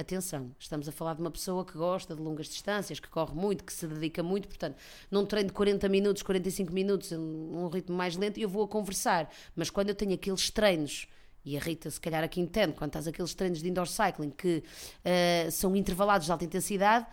[0.00, 3.64] Atenção, estamos a falar de uma pessoa que gosta de longas distâncias, que corre muito,
[3.64, 4.76] que se dedica muito, portanto,
[5.10, 9.28] num treino de 40 minutos, 45 minutos, num ritmo mais lento, eu vou a conversar.
[9.56, 11.08] Mas quando eu tenho aqueles treinos,
[11.44, 14.62] e a Rita se calhar aqui entende, quando estás aqueles treinos de indoor cycling que
[15.04, 17.04] eh, são intervalados de alta intensidade,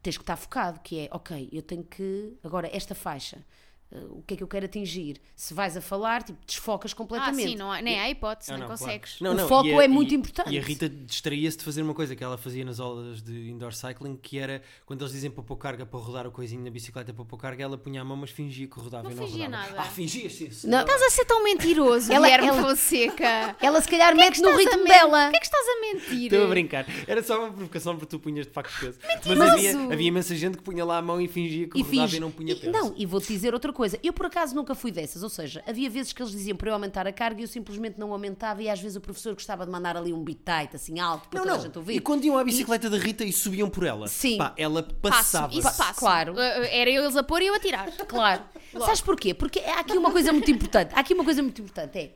[0.00, 3.44] tens que estar focado, que é, ok, eu tenho que, agora, esta faixa,
[3.92, 5.20] o que é que eu quero atingir?
[5.34, 7.50] Se vais a falar, tipo, desfocas Ah, completamente.
[7.50, 8.80] sim, não há, nem há hipótese, Ah, não, claro.
[8.80, 9.20] consegues.
[9.20, 10.50] Não, O não, foco e a- é muito e- importante.
[10.52, 13.72] E a Rita distraía-se de fazer uma coisa que ela fazia nas aulas de indoor
[13.72, 17.12] cycling, que era quando eles dizem para pôr carga, para rodar o coisinho na bicicleta
[17.14, 19.44] para pôr carga, ela punha a mão, mas fingia que rodava Não e não fingia
[19.46, 19.66] rodava.
[19.70, 19.80] nada.
[19.80, 20.50] Ah, fingias sim.
[20.50, 20.68] sim.
[20.68, 23.56] Não, Estás a ser tão mentiroso, Ela- Guilherme ela- Fonseca.
[23.60, 25.28] Ela se calhar mete no Estás a ritmo men- dela.
[25.28, 26.24] O que é que estás a mentir?
[26.32, 26.86] Estou a brincar.
[27.06, 28.98] Era só uma provocação porque tu punhas de facto peso.
[29.02, 29.52] Mas Mentiroso.
[29.52, 32.16] havia, havia imensa gente que punha lá a mão e fingia que E rodava finge.
[32.16, 32.70] e não punha peso.
[32.72, 33.75] não, e vou-te dizer outra coisa.
[34.02, 35.22] Eu por acaso nunca fui dessas.
[35.22, 37.98] Ou seja, havia vezes que eles diziam para eu aumentar a carga e eu simplesmente
[37.98, 38.62] não aumentava.
[38.62, 41.38] E às vezes o professor gostava de mandar ali um beat tight, assim alto, para
[41.40, 41.64] Não, toda a não.
[41.64, 41.94] gente ouvir.
[41.96, 44.38] E quando iam à bicicleta da Rita e subiam por ela, Sim.
[44.38, 45.54] pá, ela Passo, passava.
[45.54, 45.98] isso passo.
[46.00, 46.32] Claro.
[46.32, 47.86] Uh, uh, Era eu eles a pôr e eu a tirar.
[48.06, 48.42] Claro.
[48.72, 49.34] Sabes porquê?
[49.34, 50.94] Porque há aqui uma coisa muito importante.
[50.94, 51.98] Há aqui uma coisa muito importante.
[51.98, 52.14] É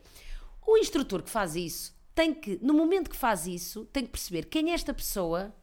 [0.65, 4.45] o instrutor que faz isso tem que, no momento que faz isso, tem que perceber
[4.45, 5.53] quem é esta pessoa.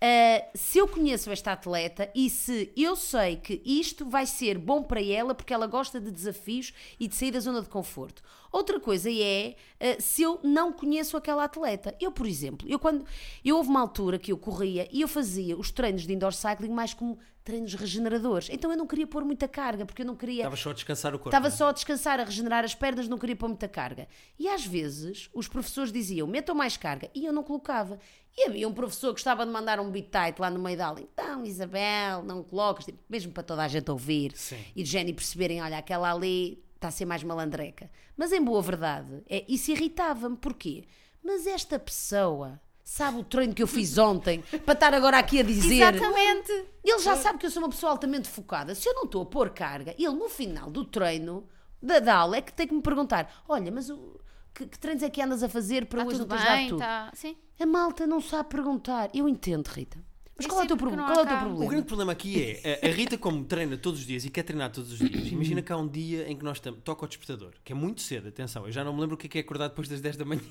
[0.00, 4.82] Ah, se eu conheço esta atleta e se eu sei que isto vai ser bom
[4.82, 8.22] para ela porque ela gosta de desafios e de sair da zona de conforto.
[8.52, 11.96] Outra coisa é ah, se eu não conheço aquela atleta.
[12.00, 13.04] Eu, por exemplo, eu quando
[13.44, 16.72] eu houve uma altura que eu corria e eu fazia os treinos de indoor cycling
[16.72, 18.48] mais como treinos regeneradores.
[18.50, 21.14] Então eu não queria pôr muita carga porque eu não queria Estavas só a descansar
[21.14, 21.28] o corpo.
[21.28, 21.56] Estava não é?
[21.56, 24.08] só a descansar, a regenerar as pernas, não queria pôr muita carga.
[24.36, 28.00] E às vezes os professores diziam, metam mais carga, e eu não colocava.
[28.36, 30.88] E havia um professor que gostava de mandar um beat tight lá no meio da
[30.88, 31.00] aula.
[31.00, 34.32] Então, Isabel, não colocas, tipo, mesmo para toda a gente ouvir.
[34.34, 34.58] Sim.
[34.74, 37.88] E de género perceberem, olha, aquela ali está a ser mais malandreca.
[38.16, 40.36] Mas em boa verdade, é, isso irritava-me.
[40.36, 40.84] Porquê?
[41.22, 45.42] Mas esta pessoa sabe o treino que eu fiz ontem para estar agora aqui a
[45.42, 45.82] dizer...
[45.82, 46.52] Exatamente.
[46.84, 48.76] Ele já sabe que eu sou uma pessoa altamente focada.
[48.76, 51.48] Se eu não estou a pôr carga, ele no final do treino,
[51.82, 54.20] da, da aula, é que tem que me perguntar: olha, mas o,
[54.54, 56.78] que, que treinos é que andas a fazer para Está hoje não dado bem, tudo?
[56.78, 57.10] tá...
[57.12, 57.36] Sim.
[57.58, 59.10] A malta não sabe perguntar.
[59.12, 59.98] Eu entendo, Rita.
[60.38, 61.40] Mas qual é o teu, sempre pro- que não qual é o teu cá.
[61.40, 61.64] problema?
[61.64, 64.42] O grande problema aqui é, a- a Rita como treina todos os dias e quer
[64.42, 67.52] treinar todos os dias, imagina que há um dia em que nós toca o despertador,
[67.64, 69.40] que é muito cedo, atenção, eu já não me lembro o que é que é
[69.40, 70.42] acordar depois das 10 da manhã,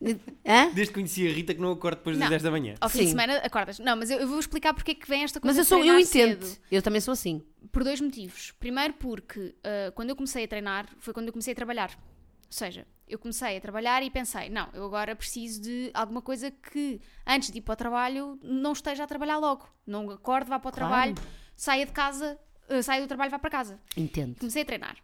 [0.46, 0.70] Hã?
[0.74, 2.30] desde que conheci a Rita que não acordo depois das Não.
[2.30, 2.74] 10 da manhã.
[2.80, 3.04] Ao fim Sim.
[3.04, 3.78] de semana acordas.
[3.78, 5.84] Não, mas eu, eu vou explicar porque é que vem esta coisa Mas eu sou,
[5.84, 6.44] eu entendo.
[6.44, 6.58] cedo.
[6.70, 7.42] Eu também sou assim.
[7.72, 8.52] Por dois motivos.
[8.60, 11.90] Primeiro porque ah, quando eu comecei a treinar foi quando eu comecei a trabalhar.
[11.90, 16.50] Ou seja, eu comecei a trabalhar e pensei, não, eu agora preciso de alguma coisa
[16.50, 19.68] que antes de ir para o trabalho não esteja a trabalhar logo.
[19.86, 20.88] Não acorde, vá para o Claro.
[20.90, 21.14] trabalho,
[21.54, 22.38] saia de casa,
[22.68, 23.78] ah, saia do trabalho, vá para casa.
[23.96, 24.38] Entendo.
[24.38, 24.96] Comecei a treinar.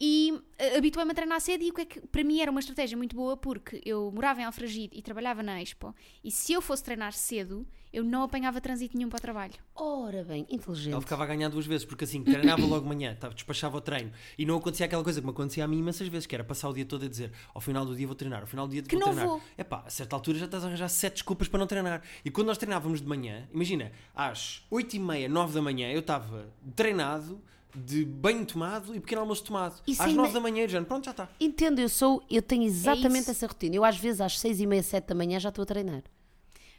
[0.00, 2.60] E eh, habituei-me a treinar cedo e o que é que para mim era uma
[2.60, 6.60] estratégia muito boa porque eu morava em Alfragide e trabalhava na Expo e se eu
[6.60, 9.54] fosse treinar cedo eu não apanhava trânsito nenhum para o trabalho.
[9.74, 10.92] Ora bem, inteligente.
[10.92, 14.12] Ela ficava a ganhar duas vezes, porque assim, treinava logo de manhã, despachava o treino.
[14.36, 16.68] E não acontecia aquela coisa que me acontecia a mim imensas vezes, que era passar
[16.68, 18.82] o dia todo a dizer ao final do dia vou treinar, ao final do dia
[18.82, 19.28] Que vou não treinar.
[19.28, 19.40] vou.
[19.56, 22.02] É pá, a certa altura já estás a arranjar sete desculpas para não treinar.
[22.22, 27.40] E quando nós treinávamos de manhã, imagina, às 8h30, 9 da manhã, eu estava treinado,
[27.76, 29.80] de banho tomado e pequeno almoço tomado.
[29.86, 31.28] Isso às é 9 ime- da manhã, eu já, pronto, já está.
[31.38, 33.30] Entendo, eu sou, eu tenho exatamente isso.
[33.32, 33.76] essa rotina.
[33.76, 36.02] Eu às vezes às seis e meia, sete da manhã já estou a treinar.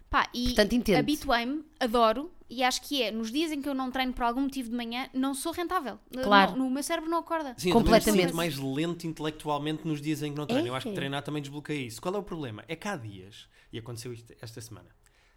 [0.10, 0.98] Pá, e Portanto, entendo.
[1.00, 4.40] habituei-me, adoro e acho que é nos dias em que eu não treino por algum
[4.40, 6.00] motivo de manhã não sou rentável.
[6.24, 6.52] Claro.
[6.52, 7.54] Não- no meu cérebro não acorda.
[7.58, 8.24] Sim, eu Completamente.
[8.28, 10.68] sinto mais lento intelectualmente nos dias em que não treino.
[10.70, 10.96] Eu acho que É.
[10.96, 12.02] treinar também desbloqueia isso.
[12.02, 12.64] Qual é o problema?
[12.70, 14.88] É que há dias, e aconteceu isto esta semana,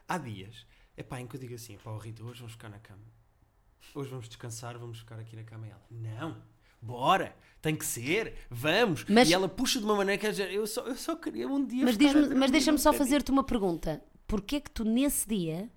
[0.07, 0.65] há dias,
[0.97, 3.03] é pá, em que eu digo assim, pá, Rita, hoje vamos ficar na cama.
[3.95, 5.67] Hoje vamos descansar, vamos ficar aqui na cama.
[5.67, 6.37] E ela, não,
[6.81, 9.05] bora, tem que ser, vamos.
[9.09, 11.49] Mas- E ela puxa de uma maneira que ela diz, eu só, eu só queria
[11.49, 14.03] um dia Mas, diz-me- dormir mas deixa-me só bocadinho." fazer-te uma pergunta.
[14.27, 15.69] Porquê é que tu nesse dia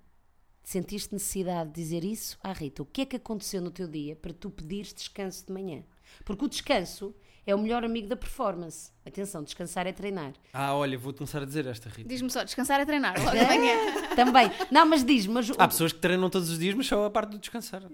[0.62, 2.82] sentiste necessidade de dizer isso à Rita?
[2.82, 5.82] O que é que aconteceu no teu dia para tu pedires descanso de manhã?
[6.24, 7.14] Porque o descanso
[7.46, 8.90] é o melhor amigo da performance.
[9.06, 10.32] Atenção, descansar é treinar.
[10.52, 12.08] Ah, olha, vou começar a dizer esta, Rita.
[12.08, 13.76] Diz-me só, descansar é treinar logo de manhã.
[14.16, 14.50] Também.
[14.70, 15.34] Não, mas diz-me.
[15.34, 17.82] Mas Há pessoas que treinam todos os dias, mas só a parte do descansar.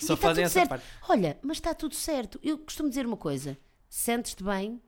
[0.00, 0.68] Só E tá fazem essa certo.
[0.68, 0.84] parte.
[1.08, 2.38] Olha, mas está tudo certo.
[2.42, 4.80] Eu costumo dizer uma coisa: sentes-te bem,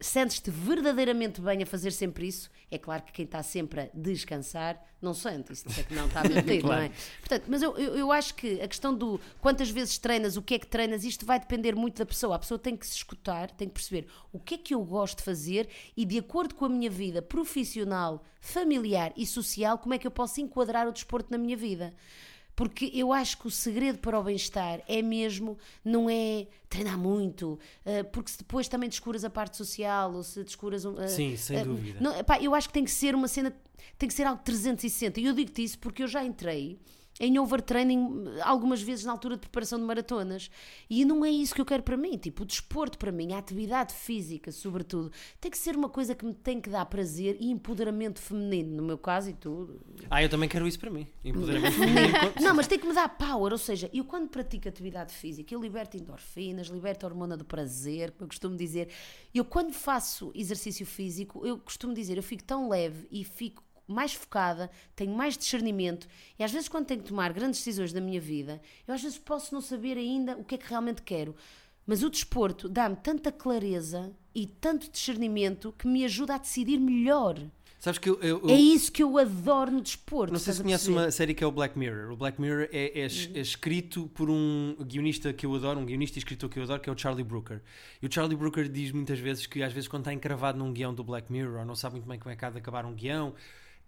[0.00, 2.48] sentes-te verdadeiramente bem a fazer sempre isso.
[2.70, 6.20] É claro que quem está sempre a descansar não sente, isso é que não está
[6.20, 6.76] a mentir, Claro.
[6.82, 6.92] não é?
[7.20, 10.54] Portanto, mas eu, eu, eu acho que a questão do quantas vezes treinas, o que
[10.54, 12.36] é que treinas, isto vai depender muito da pessoa.
[12.36, 15.18] A pessoa tem que se escutar, tem que perceber o que é que eu gosto
[15.18, 19.98] de fazer e, de acordo com a minha vida profissional, familiar e social, como é
[19.98, 21.92] que eu posso enquadrar o desporto na minha vida.
[22.58, 27.56] Porque eu acho que o segredo para o bem-estar é mesmo, não é treinar muito,
[27.84, 31.00] eh, porque se depois também descuras a parte social ou se descuras um.
[31.00, 32.00] eh, Sim, sem eh, dúvida.
[32.00, 33.54] não, pá, eu acho que tem que ser uma cena,
[33.96, 35.20] tem que ser algo 360.
[35.20, 36.80] E eu digo-te isso porque eu já entrei
[37.20, 40.50] em overtraining algumas vezes na altura de preparação de maratonas
[40.88, 42.16] e não é isso que eu quero para mim.
[42.16, 46.24] Tipo, o desporto para mim, a atividade física, sobretudo, tem que ser uma coisa que
[46.24, 49.80] me tem que dar prazer e empoderamento feminino, no meu caso e tudo.
[50.10, 51.06] Ah, eu também quero isso para mim.
[51.24, 52.08] Empoderamento feminino.
[52.40, 55.60] Não, mas tem que me dar power, ou seja, eu quando pratico atividade física, eu
[55.60, 58.88] liberto endorfinas, liberto a hormona do prazer, como eu costumo dizer.
[59.34, 64.12] Eu quando faço exercício físico, eu costumo dizer, eu fico tão leve e fico mais
[64.12, 66.06] focada, tenho mais discernimento
[66.38, 69.18] e às vezes quando tenho que tomar grandes decisões da minha vida, eu às vezes
[69.18, 71.34] posso não saber ainda o que é que realmente quero.
[71.86, 77.40] Mas o desporto dá-me tanta clareza e tanto discernimento que me ajuda a decidir melhor.
[77.80, 80.32] Sabes que eu, eu- eu- É isso que eu adoro no desporto.
[80.32, 82.12] não sei se conheces uma série que é o Black Mirror.
[82.12, 85.86] O Black Mirror é, é es- é escrito por um guionista que eu adoro, um
[85.86, 87.62] guionista e escritor que eu adoro, que é o Charlie Brooker.
[88.02, 90.92] E o Charlie Brooker diz muitas vezes que às vezes quando está encravado num guião
[90.92, 92.92] do Black Mirror ou não sabe muito bem como é que há de acabar um
[92.92, 93.32] guião,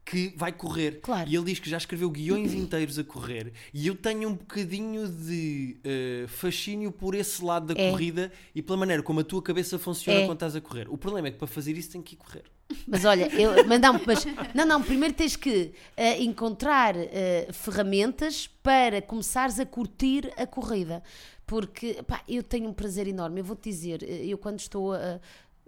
[0.04, 1.00] que vai correr.
[1.02, 1.28] Claro.
[1.30, 3.52] E ele diz que já escreveu guiões inteiros a correr.
[3.72, 7.90] E eu tenho um bocadinho de eh, fascínio por esse lado da É.
[7.90, 10.22] corrida e pela maneira como a tua cabeça funciona É.
[10.26, 10.88] quando estás a correr.
[10.90, 12.44] O problema é que para fazer isso tem que ir correr.
[12.86, 18.48] Mas olha, eu, mas não, mas, não, não, primeiro tens que eh, encontrar eh, ferramentas
[18.62, 21.02] para começares a curtir a corrida.
[21.46, 23.40] Porque pá, eu tenho um prazer enorme.
[23.40, 25.20] Eu vou-te dizer, eu quando estou a.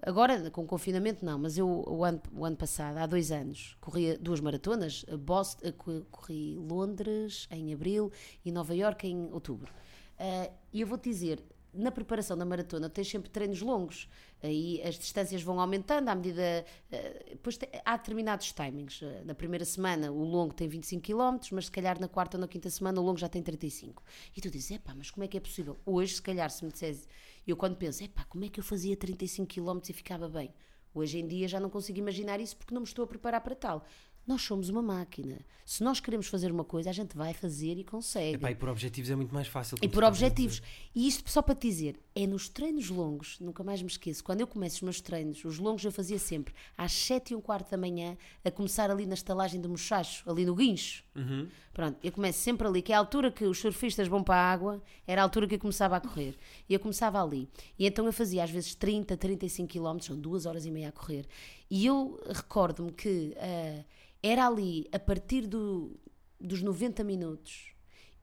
[0.05, 4.17] Agora, com confinamento, não, mas eu o ano, o ano passado, há dois anos, corri
[4.19, 5.73] duas maratonas, Boston,
[6.11, 8.11] corri Londres em abril
[8.45, 9.73] e Nova Iorque em outubro.
[10.19, 11.41] Ah, E eu vou-te dizer,
[11.73, 14.09] na preparação da maratona tens sempre treinos longos,
[14.43, 16.65] aí as distâncias vão aumentando à medida.
[16.93, 16.97] ah,
[17.31, 19.01] depois há determinados timings.
[19.05, 22.41] Ah, Na primeira semana o longo tem 25 km, mas se calhar na quarta ou
[22.41, 24.03] na quinta semana o longo já tem 35.
[24.37, 25.79] E tu dizes, epá, mas como é que é possível?
[25.87, 27.07] Hoje, se calhar, se me dissesse,
[27.51, 30.55] eu quando penso, epá, como é que eu fazia 35 km e ficava bem?
[30.95, 33.55] Hoje em dia já não consigo imaginar isso porque não me estou a preparar para
[33.55, 33.85] tal.
[34.27, 35.39] Nós somos uma máquina.
[35.65, 38.35] Se nós queremos fazer uma coisa, a gente vai fazer e consegue.
[38.35, 39.79] Epá, e por objetivos é muito mais fácil.
[39.81, 40.61] E por objetivos.
[40.95, 44.41] E isto só para te dizer, é nos treinos longos, nunca mais me esqueço, quando
[44.41, 47.71] eu começo os meus treinos, os longos eu fazia sempre às 7 e um quarto
[47.71, 51.05] da manhã, a começar ali na estalagem do Mochacho, ali no Guincho.
[51.15, 51.49] Uhum.
[51.73, 54.53] Pronto, eu começo sempre ali, que é a altura que os surfistas vão para a
[54.53, 56.37] água, era a altura que eu começava a correr.
[56.69, 57.49] E eu começava ali.
[57.79, 60.93] E então eu fazia às vezes 30, 35 quilómetros, são duas horas e meia a
[60.93, 61.27] correr.
[61.75, 63.85] E eu recordo-me que ah,
[64.23, 65.99] era ali, a partir do-
[66.41, 67.73] dos 90 minutos,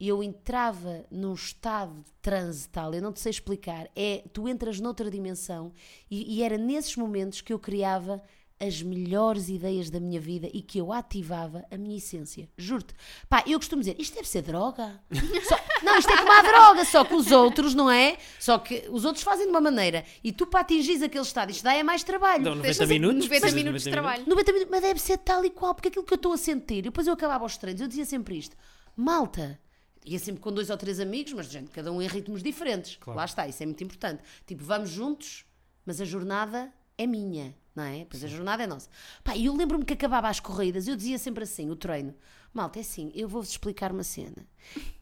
[0.00, 4.80] eu entrava num estado de transe tal, eu não te sei explicar, é, tu entras
[4.80, 5.72] noutra dimensão
[6.10, 8.22] e, e era nesses momentos que eu criava
[8.60, 12.46] as melhores ideias da minha vida e que eu ativava a minha essência.
[12.58, 12.94] Juro-te.
[13.26, 15.00] Pá, eu costumo dizer, isto deve ser droga.
[15.48, 18.18] Só- não, isto é como a droga, só que os outros, não é?
[18.38, 21.64] Só que os outros fazem de uma maneira e tu para atingires aquele estado, isto
[21.64, 22.44] dá é mais trabalho.
[22.44, 23.24] Dão 90 Tens de fazer minutos.
[23.24, 24.28] 90 precisas de minutos de 90 trabalho.
[24.28, 26.78] 90 minutos, mas deve ser tal e qual, porque aquilo que eu estou a sentir,
[26.78, 28.54] e depois eu acabava aos treinos, eu dizia sempre isto:
[28.94, 29.58] malta,
[30.04, 32.96] ia sempre com dois ou três amigos, mas gente, cada um em ritmos diferentes.
[33.00, 33.16] Claro.
[33.16, 34.22] Lá está, isso é muito importante.
[34.46, 35.46] Tipo, vamos juntos,
[35.86, 36.70] mas a jornada
[37.00, 38.06] é minha, não é?
[38.08, 38.90] Pois a jornada é nossa.
[39.24, 42.14] Pá, eu lembro-me que acabava as corridas, eu dizia sempre assim: o treino.
[42.52, 44.46] Malta, é assim, eu vou-vos explicar uma cena.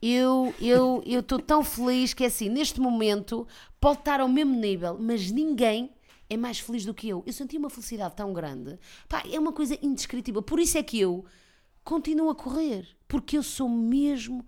[0.01, 3.47] Eu eu eu estou tão feliz que é assim, neste momento
[3.81, 5.91] pode estar ao mesmo nível, mas ninguém
[6.29, 7.23] é mais feliz do que eu.
[7.25, 8.77] Eu senti uma felicidade tão grande.
[9.09, 10.41] Pá, é uma coisa indescritível.
[10.41, 11.25] Por isso é que eu
[11.83, 14.45] continuo a correr, porque eu sou mesmo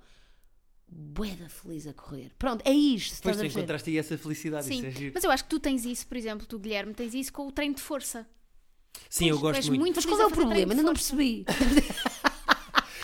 [0.93, 2.31] bué da feliz a correr.
[2.37, 3.15] Pronto, é isto.
[3.15, 4.65] Depois tu encontraste aí essa felicidade.
[4.65, 5.11] Sim, Isso é giro.
[5.15, 7.51] mas eu acho que tu tens isso, por exemplo, tu Guilherme, tens isso com o
[7.51, 8.27] treino de força.
[9.09, 9.95] Sim, eu Tu gosto és muito.
[9.95, 10.73] Mas qual é o problema?
[10.73, 11.15] Ainda de não força.
[11.15, 11.45] percebi.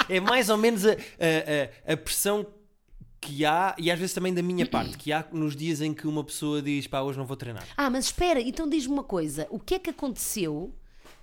[0.10, 2.46] É mais ou menos a, a, a, a pressão
[3.20, 6.08] que há, e às vezes também da minha parte, que há nos dias em que
[6.08, 7.68] uma pessoa diz pá, hoje não vou treinar.
[7.76, 10.74] Ah, mas espera, então diz-me uma coisa: o que é que aconteceu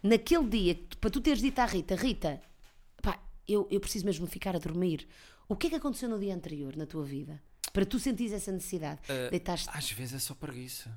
[0.03, 2.43] naquele dia para tu teres dito à Rita, Rita,
[3.01, 5.07] pá, eu, eu preciso mesmo ficar a dormir?
[5.49, 7.43] O que é que aconteceu no dia anterior na tua vida?
[7.73, 9.01] Para tu sentires essa necessidade?
[9.31, 10.97] Deitaste Às vezes é só preguiça.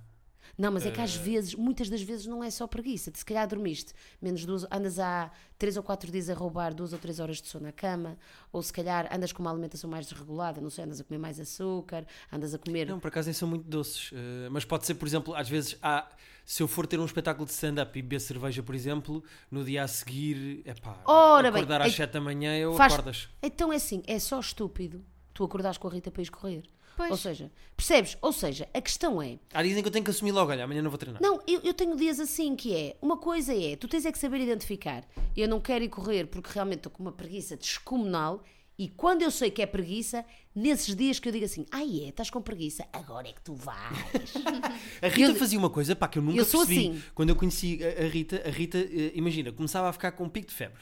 [0.57, 3.11] Não, mas é que às vezes, muitas das vezes não é só preguiça.
[3.15, 6.99] Se calhar dormiste menos duas, andas há três ou quatro dias a roubar duas ou
[6.99, 8.17] três horas de sono na cama,
[8.51, 11.39] ou se calhar andas com uma alimentação mais desregulada, não sei, andas a comer mais
[11.39, 12.87] açúcar, andas a comer.
[12.87, 14.11] Não, por acaso nem são muito doces.
[14.13, 16.07] eh, mas pode ser, por exemplo, às vezes há.
[16.45, 19.83] Se eu for ter um espetáculo de stand-up e beber cerveja, por exemplo, no dia
[19.83, 23.27] a seguir, é pá, Ora bem, acordar às é- 7 da manhã, eu Faz- acordas.
[23.43, 26.63] Então é assim, é só estúpido tu acordares com a Rita para ires correr.
[26.97, 27.11] Pois.
[27.11, 28.17] Ou seja, percebes?
[28.21, 29.37] Ou seja, a questão é.
[29.53, 31.21] Há dizem que eu tenho que assumir logo, olha, amanhã não vou treinar.
[31.21, 32.97] Não, eu, eu tenho dias assim que é.
[32.99, 35.07] Uma coisa é, tu tens é que saber identificar.
[35.35, 38.43] Eu não quero ir correr porque realmente estou com uma preguiça descomunal.
[38.79, 42.09] E quando eu sei que é preguiça, nesses dias que eu digo assim, ai é,
[42.09, 44.33] estás com preguiça, agora é que tu vais.
[45.01, 46.77] A Rita Eu- fazia uma coisa pá, que eu nunca eu percebi.
[46.89, 47.03] assim.
[47.15, 50.29] Quando eu conheci a, a Rita, a Rita, eh, imagina, começava a ficar com um
[50.29, 50.81] pico de febre.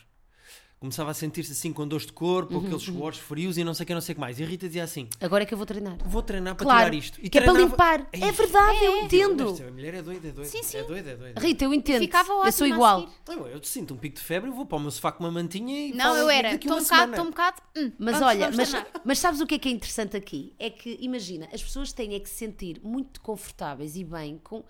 [0.79, 3.85] Começava a sentir-se assim com dores de corpo, Uhum, aqueles suores frios e não sei
[3.85, 4.39] o que, não sei o que mais.
[4.39, 5.97] E a Rita dizia assim: Agora é que eu vou treinar.
[6.05, 7.19] Vou treinar para Claro, tirar isto.
[7.23, 8.09] E que é para treinava- limpar.
[8.11, 8.33] É isto.
[8.43, 9.01] verdade, eu É.
[9.03, 9.49] entendo.
[9.51, 10.49] Esta mulher é doida, é doida.
[10.49, 10.77] Sim, sim.
[10.77, 11.39] É doida, é doida.
[11.41, 11.99] Rita, eu entendo.
[12.01, 12.99] Ficava eu ótimo sou a igual.
[13.01, 13.39] seguir.
[13.39, 15.31] Eu, eu sinto um pico de febre, eu vou para o meu sofá com uma
[15.31, 17.61] mantinha e Não, eu era, estou um bocado, estou um bocado.
[17.77, 18.91] hum, Mas vamos- olha, vamos mas, treinar.
[19.03, 20.53] mas sabes o que é que é interessante aqui?
[20.59, 24.63] É que, imagina, as pessoas têm é que se sentir muito confortáveis e bem com,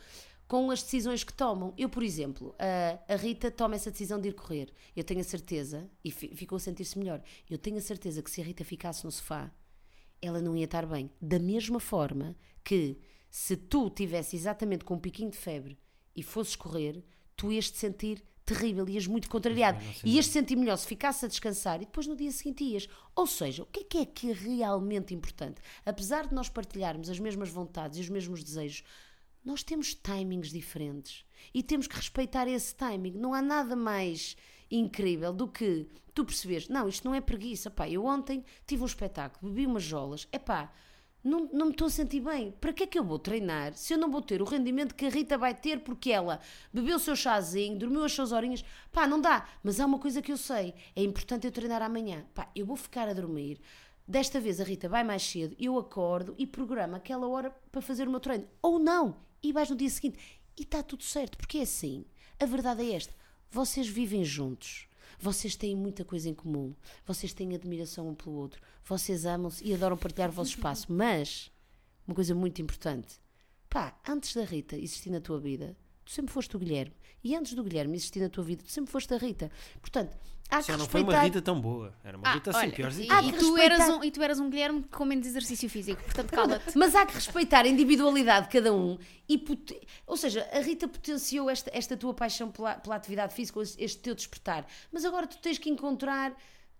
[0.47, 1.73] com as decisões que tomam.
[1.77, 4.71] Eu, por exemplo, a, a Rita toma essa decisão de ir correr.
[4.95, 8.29] Eu tenho a certeza, e fi- ficou a sentir-se melhor, eu tenho a certeza que
[8.29, 9.51] se a Rita ficasse no sofá,
[10.21, 11.10] ela não ia estar bem.
[11.21, 12.97] Da mesma forma que
[13.29, 15.77] se tu tivesse exatamente com um piquinho de febre
[16.15, 17.03] e fosses correr,
[17.36, 19.81] tu ias te sentir terrível, ias muito contrariado.
[19.95, 22.88] Sei Ias te sentir melhor se ficasse a descansar e depois no dia seguinte ias.
[23.15, 25.60] Ou seja, o que é que é que é realmente importante?
[25.84, 28.84] Apesar de nós partilharmos as mesmas vontades e os mesmos desejos,
[29.45, 33.12] nós temos timings diferentes e temos que respeitar esse timing.
[33.12, 34.36] Não há nada mais
[34.69, 38.88] incrível do que tu perceberes, não, isto não é preguiça, pá, eu ontem tive um
[38.88, 40.71] espetáculo, bebi umas jolas, é pá,
[41.25, 42.51] não, não me estou a sentir bem.
[42.51, 45.08] Para que é que eu vou treinar se eu não vou ter o rendimento que
[45.08, 46.39] a Rita vai ter porque ela
[46.71, 48.63] bebeu o seu chazinho, dormiu as suas horinhas?
[48.91, 49.47] Pá, não dá.
[49.63, 52.25] Mas há uma coisa que eu sei: é importante eu treinar amanhã.
[52.36, 53.60] Pá, eu vou ficar a dormir.
[54.08, 58.08] Desta vez a Rita vai mais cedo, eu acordo e programo aquela hora para fazer
[58.08, 58.47] o meu treino.
[58.62, 59.17] Ou não.
[59.45, 60.17] E vais no dia seguinte.
[60.58, 62.03] E está tudo certo, porque é assim.
[62.39, 63.13] A verdade é esta:
[63.51, 64.88] vocês vivem juntos.
[65.19, 66.73] Vocês têm muita coisa em comum.
[67.05, 68.60] Vocês têm admiração um pelo outro.
[68.84, 70.91] Vocês amam-se e adoram partilhar o vosso espaço.
[70.91, 71.51] Mas,
[72.08, 73.19] uma coisa muito importante:
[73.69, 76.93] pá, antes da Rita existir na tua vida, tu sempre foste o Guilherme.
[77.23, 79.51] E antes do Guilherme existir na tua vida, tu sempre foste a Rita.
[79.81, 80.15] Portanto,
[80.49, 81.17] há que Só não foi respeitar.
[81.19, 81.91] uma Rita tão boa.
[82.03, 83.21] Era uma Ah, Rita assim, piorzinha.
[83.21, 85.67] e, e que tu respeitar- eras um, e tu eras um Guilherme com menos exercício
[85.67, 86.77] físico, portanto cala-te.
[86.77, 88.97] Mas há que respeitar a individualidade de cada um.
[89.27, 89.43] E
[90.05, 94.13] Ou seja, a Rita potenciou esta, esta tua paixão pela, pela atividade física, este teu
[94.13, 94.67] despertar.
[94.91, 96.31] Mas agora tu tens que encontrar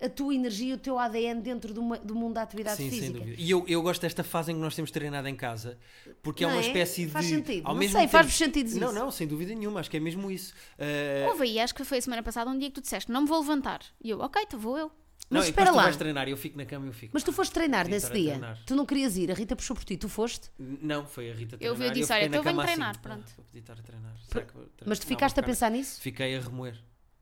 [0.02, 3.00] a tua energia, o teu ADN dentro do, mu- do mundo da atividade Sim, sem
[3.00, 3.20] física.
[3.20, 3.42] dúvida.
[3.42, 5.78] E eu, eu gosto desta fase em que nós temos treinado em casa,
[6.22, 6.68] porque é Não uma é?
[6.68, 7.32] espécie Faz de.
[7.36, 7.66] sentido.
[7.68, 9.00] Ao Não mesmo sei, faz-vos tempo- sentido Não, isso.
[9.00, 10.54] não, sem dúvida nenhuma, acho que é mesmo isso.
[10.78, 13.22] Uh, Houve aí, acho que foi a semana passada, um dia que tu disseste, não
[13.22, 13.82] me vou levantar.
[14.04, 14.88] E eu, ok, então vou eu.
[14.88, 15.84] não, Mas espera depois tu lá.
[15.84, 17.12] vais treinar, eu fico na cama e eu fico.
[17.14, 18.32] Mas tu foste treinar nesse dia.
[18.32, 18.60] treinar.
[18.66, 20.52] Tu não querias ir, a Rita puxou por ti, tu foste.
[20.60, 21.78] Não, foi a Rita Eu treinar.
[21.78, 23.32] vi- eu disse, olha, então venho assim, treinar, pá, pronto.
[23.38, 24.14] vou podia estar a treinar.
[24.28, 24.90] Será que vou treinar?
[24.90, 26.02] Mas tu Não, ficaste a pensar nisso?
[26.02, 26.76] Fiquei a remoer.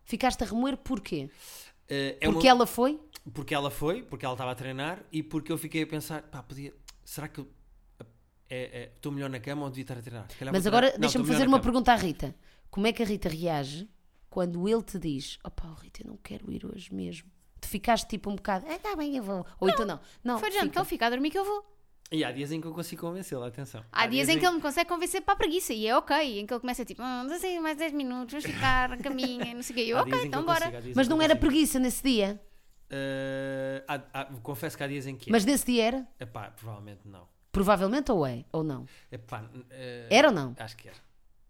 [0.05, 1.29] Ficaste a remoer porquê?
[1.89, 2.99] Uh, é Porque uma- ela foi?
[3.33, 6.41] Porque ela foi, porque ela estava a treinar e porque eu fiquei a pensar, pá,
[6.43, 6.73] podia.
[7.05, 7.47] Será que eu
[8.49, 10.27] é- é- estou melhor na cama ou devia estar a treinar?
[10.51, 10.93] Mas agora treinar.
[10.93, 11.63] Não, deixa-me estou fazer uma cama.
[11.63, 12.35] pergunta à Rita.
[12.69, 13.89] Como é que a Rita reage
[14.29, 17.29] quando ele te diz: opá, oh, Rita, eu não quero ir hoje mesmo?
[17.61, 19.45] Tu ficaste tipo um bocado, ah, tá bem, eu vou.
[19.59, 19.99] Ou então não.
[20.23, 20.65] Não, Foi fica.
[20.65, 21.65] então fica a dormir que eu vou.
[22.13, 23.83] E há dias em que eu consigo convencê-la, atenção.
[23.91, 26.15] Há dias em que ele me consegue convencer para a preguiça e é ok.
[26.39, 29.55] Em que ele começa tipo, ah, mas assim, mais 10 minutos, vamos ficar a caminho,
[29.55, 29.85] não sei o quê.
[29.91, 30.59] Eu, Há ok, dias então bora.
[30.59, 32.39] consigo, há dias Mas não era preguiça nesse dia.
[32.91, 35.31] Uh, há- há- confesso que há dias em que é.
[35.31, 36.07] Mas nesse dia era?
[36.19, 37.27] Epá, provavelmente não.
[37.51, 38.45] Provavelmente ou é?
[38.51, 38.85] Ou não?
[39.11, 39.65] Epá, uh,
[40.11, 40.55] Era ou não?
[40.59, 40.97] Acho que era.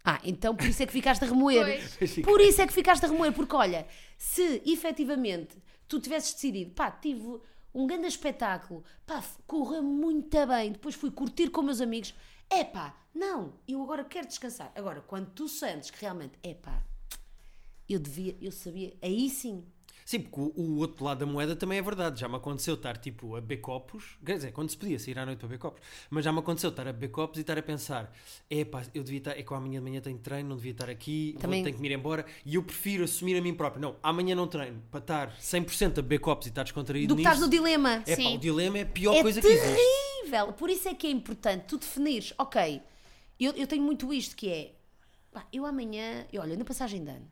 [0.06, 1.82] Ah, então por isso é que ficaste a remoer.
[1.97, 2.15] Pois.
[2.23, 3.86] Por isso é que ficaste a remoer, porque olha,
[4.17, 7.39] se efetivamente tu tivesses decidido, pá, tive
[7.73, 12.13] um grande espetáculo, pá, correu muito bem, depois fui curtir com meus amigos,
[12.49, 14.71] é pá, não, eu agora quero descansar.
[14.75, 16.83] Agora, quando tu sentes que realmente, é pá,
[17.89, 19.65] eu devia, eu sabia, aí sim.
[20.05, 22.19] Sim, porque o, o outro lado da moeda também é verdade.
[22.19, 25.25] Já me aconteceu estar tipo a beber copos, quer dizer, quando se podia sair à
[25.25, 27.61] noite para beber copos, mas já me aconteceu estar a beber copos e estar a
[27.63, 28.13] pensar:
[28.49, 30.89] é pá, eu devia estar, é que amanhã de manhã tenho treino, não devia estar
[30.89, 32.25] aqui, Também- vou, tenho que me ir embora.
[32.45, 36.01] E eu prefiro assumir a mim próprio: não, amanhã não treino, para estar 100% a
[36.01, 38.03] beber copos e estar descontraído Do que estás no dilema.
[38.05, 39.75] É pá, o dilema é a pior é coisa que existe.
[39.75, 40.53] terrível.
[40.53, 42.81] Por isso é que é importante tu definires, ok,
[43.39, 44.73] eu, eu tenho muito isto que é,
[45.31, 47.27] pá, eu amanhã, eu, olha, na passagem de ano,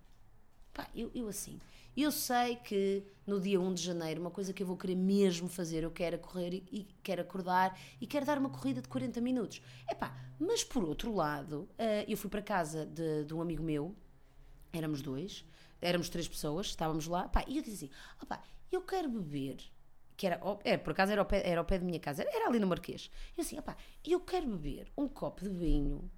[0.73, 1.60] pá, eu, eu assim,
[1.95, 5.47] eu sei que no dia 1 de janeiro, uma coisa que eu vou querer mesmo
[5.47, 9.62] fazer, eu quero correr e, quero acordar e quero dar uma corrida de 40 minutos.
[9.88, 13.62] É pá, mas por outro lado, eh, eu fui para casa de, de um amigo
[13.62, 13.95] meu,
[14.73, 15.45] éramos dois,
[15.82, 19.58] éramos três pessoas, estávamos lá, pá, e eu disse assim, opá, eu quero beber,
[20.15, 22.47] que era, é, por acaso era ao, pé, era ao pé da minha casa, era
[22.47, 23.75] ali no Marquês, eu assim, opá,
[24.06, 26.10] eu quero beber um copo de vinho,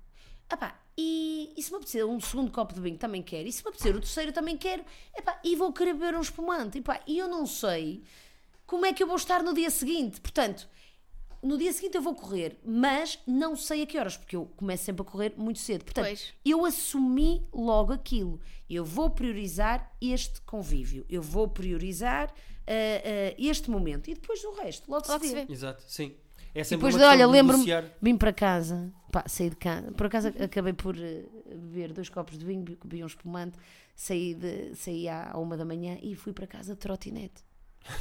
[0.54, 3.64] opá, e, e se me apetecer um segundo copo de vinho também quero, e se
[3.64, 4.84] me apetecer o terceiro também quero,
[5.18, 8.04] epá, e vou querer beber um espumante, epá, e eu não sei
[8.66, 10.68] como é que eu vou estar no dia seguinte, portanto,
[11.42, 14.86] no dia seguinte eu vou correr, mas não sei a que horas, porque eu começo
[14.86, 15.84] sempre a correr muito cedo.
[15.84, 16.34] Portanto, Pois.
[16.46, 18.40] eu assumi logo aquilo.
[18.70, 22.34] Eu vou priorizar este convívio, eu vou priorizar
[22.66, 25.46] ah, ah, este momento e depois o resto, logo, Logo se se vê.
[25.46, 25.52] vê.
[25.52, 26.16] Exato, sim.
[26.56, 27.66] É E sempre depois, uma de, olha, de lembro-me,
[28.02, 32.38] vim para casa, pá, saí de casa, por acaso acabei por eh, beber dois copos
[32.38, 33.58] de vinho, bebi um espumante,
[33.96, 37.44] saí, de, saí à, uma da manhã e fui para casa de trotinete.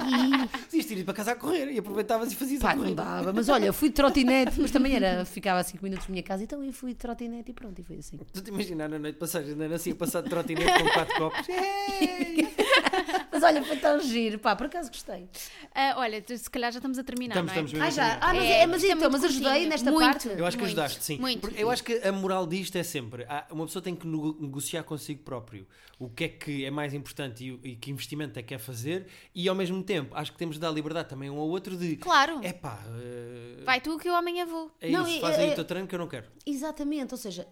[0.00, 2.94] e Podias ter ido para casa a correr e aproveitavas e fazias Pá, a não
[2.94, 6.22] dava, mas olha, fui de trotinete, mas também era, ficava a 5 minutos da minha
[6.22, 8.16] casa, então eu fui de trotinete e pronto, e foi assim.
[8.32, 11.46] Tu te imaginar na noite passagem, andando assim a passar de trotinete com quatro copos.
[13.40, 15.28] Mas olha, foi tão giro, pá, por acaso gostei.
[15.74, 17.64] Ah, olha, tu- se calhar já estamos a terminar, Estamos, não é?
[17.64, 18.30] estamos mesmo Ah, a já, terminar.
[18.30, 19.68] ah, mas, É, é, mas isto é então, muito mas ajudei curtinho.
[19.68, 20.06] nesta Muito.
[20.12, 20.28] parte.
[20.28, 21.18] Eu acho que Muito, ajudaste, sim.
[21.18, 21.40] muito.
[21.40, 24.36] Porque Eu acho que a moral disto é sempre: há- uma pessoa tem que nego-
[24.40, 25.66] negociar consigo próprio
[25.98, 28.58] o que é que é mais importante e, o- e que investimento é que quer
[28.58, 31.76] fazer, e ao mesmo tempo acho que temos de dar liberdade também um ao outro
[31.76, 32.40] de Claro.
[32.42, 34.70] é pá, eh, Vai tu que eu amanhã vou.
[34.80, 36.26] é Não, isso, é- faz aí é- o teu treino que eu não quero.
[36.46, 37.46] Exatamente, ou seja,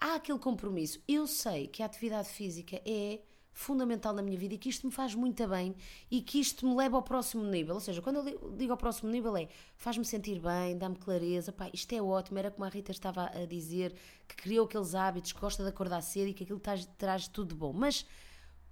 [0.00, 1.00] há aquele compromisso.
[1.06, 3.20] Eu sei que a atividade física é
[3.60, 5.74] fundamental na minha vida e que isto me faz muito bem
[6.10, 7.74] e que isto me leva ao próximo nível.
[7.74, 11.68] Ou seja, quando eu digo ao próximo nível é faz-me sentir bem, dá-me clareza, pá,
[11.72, 12.38] isto é ótimo.
[12.38, 13.94] Era como a Rita estava a dizer,
[14.26, 17.50] que criou aqueles hábitos, que gosta de acordar cedo e que aquilo traz, traz tudo
[17.50, 17.72] de bom.
[17.72, 18.06] Mas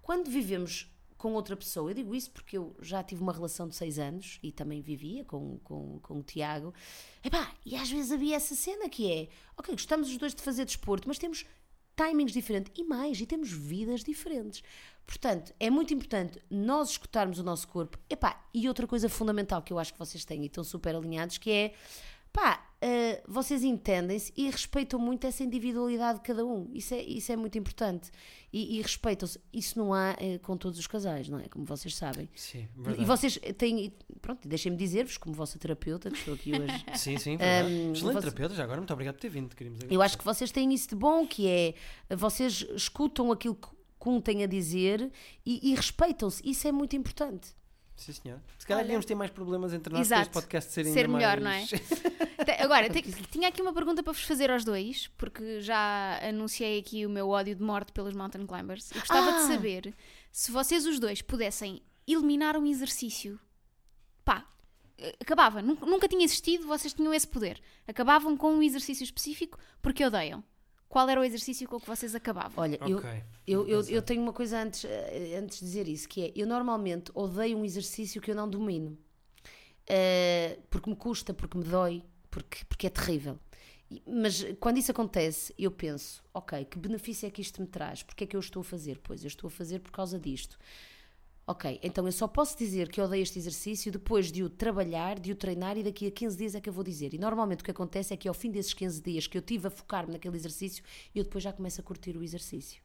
[0.01, 3.75] quando vivemos com outra pessoa, eu digo isso porque eu já tive uma relação de
[3.75, 6.73] seis anos e também vivia com, com, com o Tiago,
[7.23, 10.65] Epá, e às vezes havia essa cena que é, ok, gostamos os dois de fazer
[10.65, 11.45] desporto, mas temos
[11.99, 14.63] timings diferentes e mais, e temos vidas diferentes.
[15.05, 17.99] Portanto, é muito importante nós escutarmos o nosso corpo.
[18.09, 21.39] Epá, e outra coisa fundamental que eu acho que vocês têm e estão super alinhados,
[21.39, 21.75] que é,
[22.33, 26.71] pá, uh, vocês entendem-se e respeitam muito essa individualidade de cada um.
[26.73, 28.11] Isso é, isso é muito importante.
[28.53, 29.39] E, e respeitam-se.
[29.53, 31.49] Isso não há uh, com todos os casais, não é?
[31.49, 32.29] Como vocês sabem.
[32.35, 33.05] Sim, E verdade.
[33.05, 33.93] vocês têm.
[34.23, 36.85] Pronto, deixem-me dizer-vos, como vossa terapeuta, que estou aqui hoje.
[36.97, 37.75] Sim, sim, verdade.
[37.75, 39.55] Um, Excelente você- terapeuta, já agora, muito obrigado por ter vindo.
[39.55, 41.75] Queríamos Eu acho que vocês têm isso de bom, que é
[42.17, 43.69] vocês escutam aquilo que
[44.01, 45.11] que um tem a dizer
[45.45, 46.41] e, e respeitam-se.
[46.49, 47.49] Isso é muito importante.
[47.99, 48.41] Sim, senhor.
[48.57, 48.85] Se calhar Olha.
[48.87, 50.21] devíamos ter mais problemas entre nós Exato.
[50.21, 51.71] para este podcast ser, Ser melhor, mais...
[51.73, 52.63] não é?
[52.63, 52.89] Agora,
[53.31, 57.29] tinha aqui uma pergunta para vos fazer aos dois, porque já anunciei aqui o meu
[57.29, 58.91] ódio de morte pelos mountain climbers.
[58.93, 59.41] E gostava Ah!
[59.41, 59.95] de saber
[60.31, 63.39] se vocês os dois pudessem eliminar um exercício.
[64.25, 64.47] Pá,
[65.21, 65.61] acabava.
[65.61, 67.61] Nunca, nunca tinha existido, vocês tinham esse poder.
[67.87, 70.43] Acabavam com um exercício específico porque odeiam.
[70.89, 72.63] Qual era o exercício com que vocês acabavam?
[72.65, 73.11] Olha, eu, Ok.
[73.47, 76.33] eu, eu, Vou eu tenho uma coisa antes, eh, antes de dizer isso, que é,
[76.35, 78.97] eu normalmente odeio um exercício que eu não domino.
[79.87, 83.39] Eh, porque me custa, porque me dói, porque, porque é terrível.
[84.07, 88.03] Mas quando isso acontece, eu penso, ok, que benefício é que isto me traz?
[88.03, 88.99] Porque é que eu estou a fazer?
[89.03, 90.59] Pois, eu estou a fazer por causa disto.
[91.51, 95.19] Ok, então eu só posso dizer que eu odeio este exercício depois de o trabalhar,
[95.19, 97.15] de o treinar e daqui a 15 dias é que eu vou dizer.
[97.15, 99.67] E normalmente o que acontece é que ao fim desses 15 dias que eu tive
[99.67, 100.85] a focar-me naquele exercício,
[101.15, 102.83] eu depois já começo a curtir o exercício.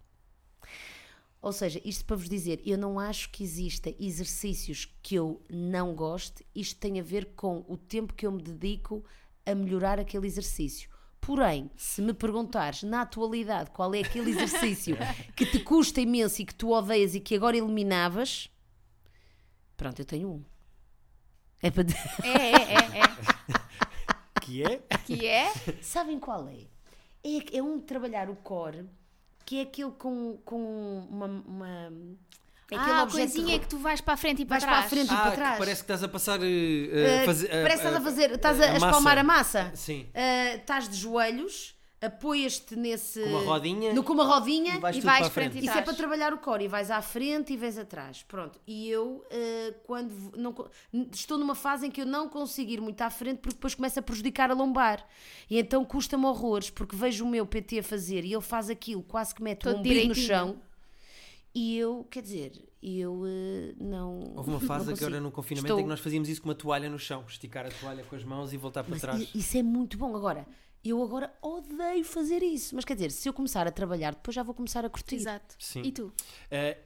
[1.42, 5.94] Ou seja, isto para vos dizer, eu não acho que exista exercícios que eu não
[5.94, 9.04] goste, isto tem a ver com o tempo que eu me dedico
[9.46, 10.90] a melhorar aquele exercício.
[11.20, 14.96] Porém, se me perguntares na atualidade qual é aquele exercício
[15.36, 18.50] que te custa imenso e que tu odeias e que agora eliminavas,
[19.84, 20.44] pronto, eu tenho um.
[21.62, 21.84] É para.
[22.24, 23.04] É, é, é, é.
[24.42, 24.82] Que é?
[25.06, 25.54] Que é?
[25.82, 26.66] Sabem qual é?
[27.24, 27.58] é?
[27.58, 28.86] É um de trabalhar o core,
[29.46, 31.26] que é aquele com, com uma.
[31.26, 31.68] uma
[32.72, 34.86] é aquele ah, coisinha que tu vais para a frente e para Vais para trás.
[34.86, 35.10] a frente.
[35.10, 35.58] e Ah, para que trás.
[35.60, 36.40] parece que estás a passar...
[36.40, 39.72] Uh, Uh, fazer, parece que estás a fazer, estás a, a a espalmar a massa.
[39.76, 40.08] Sim.
[40.10, 41.76] Uh, estás de joelhos,
[42.06, 43.22] apoias-te nesse.
[43.22, 43.94] Com uma rodinha.
[43.94, 44.76] No, com uma rodinha.
[44.76, 45.64] E vais E vais para a frente frente.
[45.64, 48.24] e Isso é para trabalhar o core e vais à frente e vais atrás.
[48.24, 48.60] Pronto.
[48.68, 50.54] E eu, uh, quando não,
[51.12, 54.00] estou numa fase em que eu não consigo ir muito à frente porque depois começa
[54.00, 55.06] a prejudicar a lombar.
[55.50, 59.04] E então custa-me horrores porque vejo o meu PT a fazer e ele faz aquilo,
[59.04, 60.58] quase que mete Todo o umbigo no chão.
[61.56, 62.52] E eu, quer dizer,
[62.82, 63.28] eu uh,
[63.80, 64.34] não.
[64.36, 66.90] Houve uma fase agora no confinamento Estou- em que nós fazíamos isso com uma toalha
[66.90, 67.24] no chão.
[67.28, 69.30] Esticar a toalha com as mãos e voltar para Mas trás.
[69.36, 70.16] isso é muito bom.
[70.16, 70.48] Agora,
[70.84, 72.76] eu agora odeio fazer isso.
[72.76, 75.16] Mas quer dizer, se eu começar a trabalhar, depois já vou começar a curtir.
[75.16, 75.56] Exato.
[75.58, 75.82] Sim.
[75.82, 76.08] E tu?
[76.08, 76.14] Uh,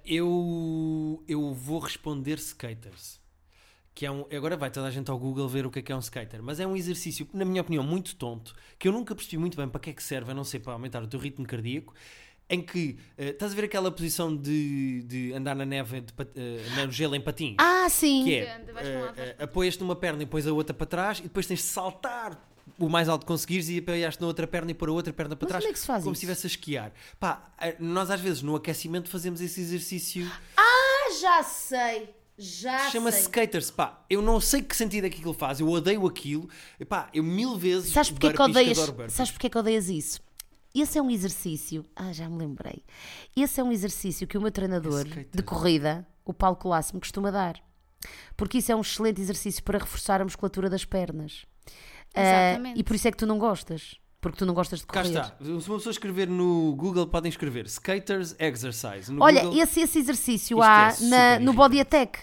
[0.05, 3.19] eu, eu vou responder skaters.
[3.95, 5.91] Que é um, agora vai toda a gente ao Google ver o que é que
[5.91, 6.43] é um skater.
[6.43, 9.67] Mas é um exercício, na minha opinião, muito tonto, que eu nunca percebi muito bem
[9.67, 11.95] para que é que serve, a não ser para aumentar o teu ritmo cardíaco.
[12.49, 16.85] Em que uh, estás a ver aquela posição de, de andar na neve, de uh,
[16.85, 17.55] no gelo em patins?
[17.57, 18.23] Ah, sim.
[18.23, 21.47] que é, uh, uh, apoias-te numa perna e depois a outra para trás e depois
[21.47, 22.47] tens de saltar
[22.79, 25.45] o mais alto conseguires e apoiaste na outra perna e pôr a outra perna para
[25.45, 26.19] Mas trás como é que se faz como isso?
[26.19, 31.19] se estivesse a esquiar Pá, uh, nós às vezes no aquecimento fazemos esse exercício Ah,
[31.21, 32.09] já sei.
[32.37, 33.25] Já chama-se sei.
[33.27, 36.47] skaters, pá, eu não sei que sentido é que aquilo faz, eu odeio aquilo,
[36.87, 38.77] pá, eu mil vezes Sabes porque é que odeias?
[39.09, 40.21] Sabes porque é que odeias isso?
[40.75, 41.83] Esse é um exercício.
[41.95, 42.83] Ah, já me lembrei.
[43.35, 45.27] Esse é um exercício que o meu treinador Skater.
[45.33, 47.59] de corrida, o Paulo Colasso, me costuma dar.
[48.35, 51.45] Porque isso é um excelente exercício para reforçar a musculatura das pernas.
[52.17, 52.79] Ah, Exatamente.
[52.79, 53.95] e por isso é que tu não gostas.
[54.19, 55.13] Porque tu não gostas de Cá correr.
[55.13, 59.79] está, se uma pessoa escrever no Google podem escrever skaters exercise no Olha, Google, esse,
[59.79, 61.53] esse exercício é há super na- no.
[61.53, 62.19] Body Attack.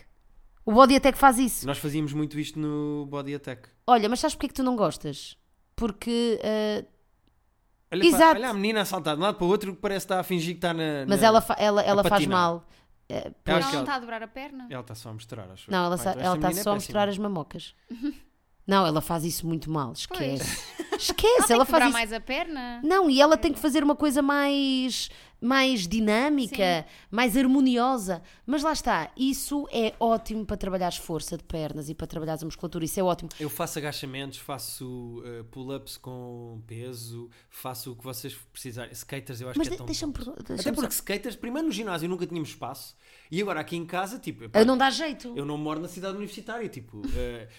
[0.67, 1.67] O Body Attack faz isso.
[1.67, 4.75] nós fazíamos muito isto no Body Attack Olha, mas sabes porque é que tu não
[4.77, 5.37] gostas?
[5.77, 6.41] Porque.
[6.43, 6.85] ah,
[7.93, 8.35] olha, Exato.
[8.39, 10.21] olha a menina a saltar de um lado para o outro que parece que está
[10.21, 12.67] a fingir que está na, mas na- ela, fa- ela, ela faz mal.
[13.09, 14.67] Eu Ela não está a dobrar a perna?
[14.71, 15.71] Ela está só a mostrar, acho.
[15.71, 17.75] Não, ela, sa- então ela está é só a mostrar as mamocas.
[18.67, 19.93] Não, ela faz isso muito mal.
[19.97, 20.62] Esquece.
[20.79, 21.93] Ela Esquece, tem ela que faz isso.
[21.93, 22.81] mais a perna?
[22.83, 25.11] Não, e ela tem que fazer uma coisa mais,
[25.45, 28.23] mais dinâmica, mais harmoniosa.
[28.47, 32.47] Mas lá está, isso é ótimo para trabalhares força de pernas e para trabalhares a
[32.47, 32.85] musculatura.
[32.85, 33.29] Isso é ótimo.
[33.39, 38.93] Eu faço agachamentos, faço uh, pull-ups com peso, faço o que vocês precisarem.
[38.93, 40.25] Skaters eu acho Mas que é de- tão deixa-me tonto.
[40.33, 40.55] perguntar.
[40.61, 42.97] Até porque skaters, primeiro no ginásio nunca tínhamos espaço
[43.31, 45.33] e agora aqui em casa, tipo, pá, Não dá jeito.
[45.37, 47.03] eu não moro na cidade universitária, tipo,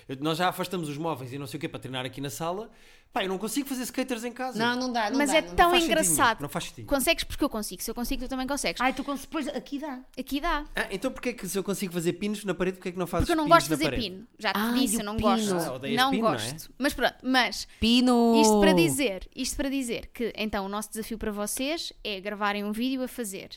[0.10, 2.30] eu- nós já afastamos os móveis e não sei o que para treinar aqui na
[2.30, 2.70] sala.
[3.16, 4.60] Pá, eu não consigo fazer skaters em casa.
[4.60, 5.38] Não, não dá, não Mas dá.
[5.38, 6.42] é não tão engraçado.
[6.42, 6.86] não faz sentido.
[6.86, 7.82] Consegues porque eu consigo.
[7.82, 8.82] Se eu consigo, tu também consegues.
[8.82, 10.02] Ai, tu cons- depois aqui dá.
[10.20, 10.66] Aqui dá.
[10.76, 13.00] Ah, então porquê é que se eu consigo fazer pinos na parede, porquê é que
[13.00, 14.28] não fazes Porque eu não gosto de fazer pino.
[14.38, 15.30] Já te Ai, disse, eu não pino.
[15.30, 15.54] gosto.
[15.56, 16.18] Ah, não pino, não é?
[16.18, 16.74] gosto.
[16.78, 18.36] Mas pronto, mas Pino!
[18.42, 22.66] isto para dizer, isto para dizer que então o nosso desafio para vocês é gravarem
[22.66, 23.48] um vídeo a fazer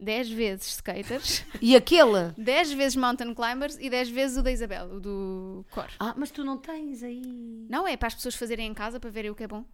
[0.00, 2.30] 10 vezes skaters, E aquele?
[2.36, 5.86] 10 vezes mountain climbers e 10 vezes o da Isabel, o do Cor.
[5.98, 7.66] Ah, mas tu não tens aí.
[7.70, 9.64] Não é para as pessoas fazerem em casa para verem o que é bom.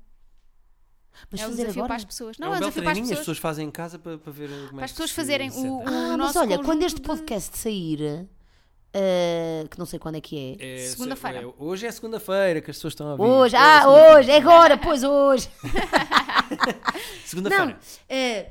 [1.31, 1.89] Mas é um fazer desafio agora?
[1.89, 2.39] para as pessoas.
[2.39, 3.37] Não, é um é um desafio para as treininho, as pessoas.
[3.37, 5.79] pessoas fazem em casa para, para ver como é Para as que pessoas fazem o-
[5.79, 8.29] o- Ah, mas olha, quando este de- podcast sair,
[8.95, 10.85] eh, que não sei quando é que é.
[10.85, 11.43] É, Segunda-feira.
[11.43, 13.25] é, hoje é segunda-feira que as pessoas estão a ouvir.
[13.25, 15.49] Hoje, É ah, hoje, é agora, pois hoje.
[17.25, 17.67] Segunda-feira.
[17.67, 17.77] Não,
[18.09, 18.51] eh,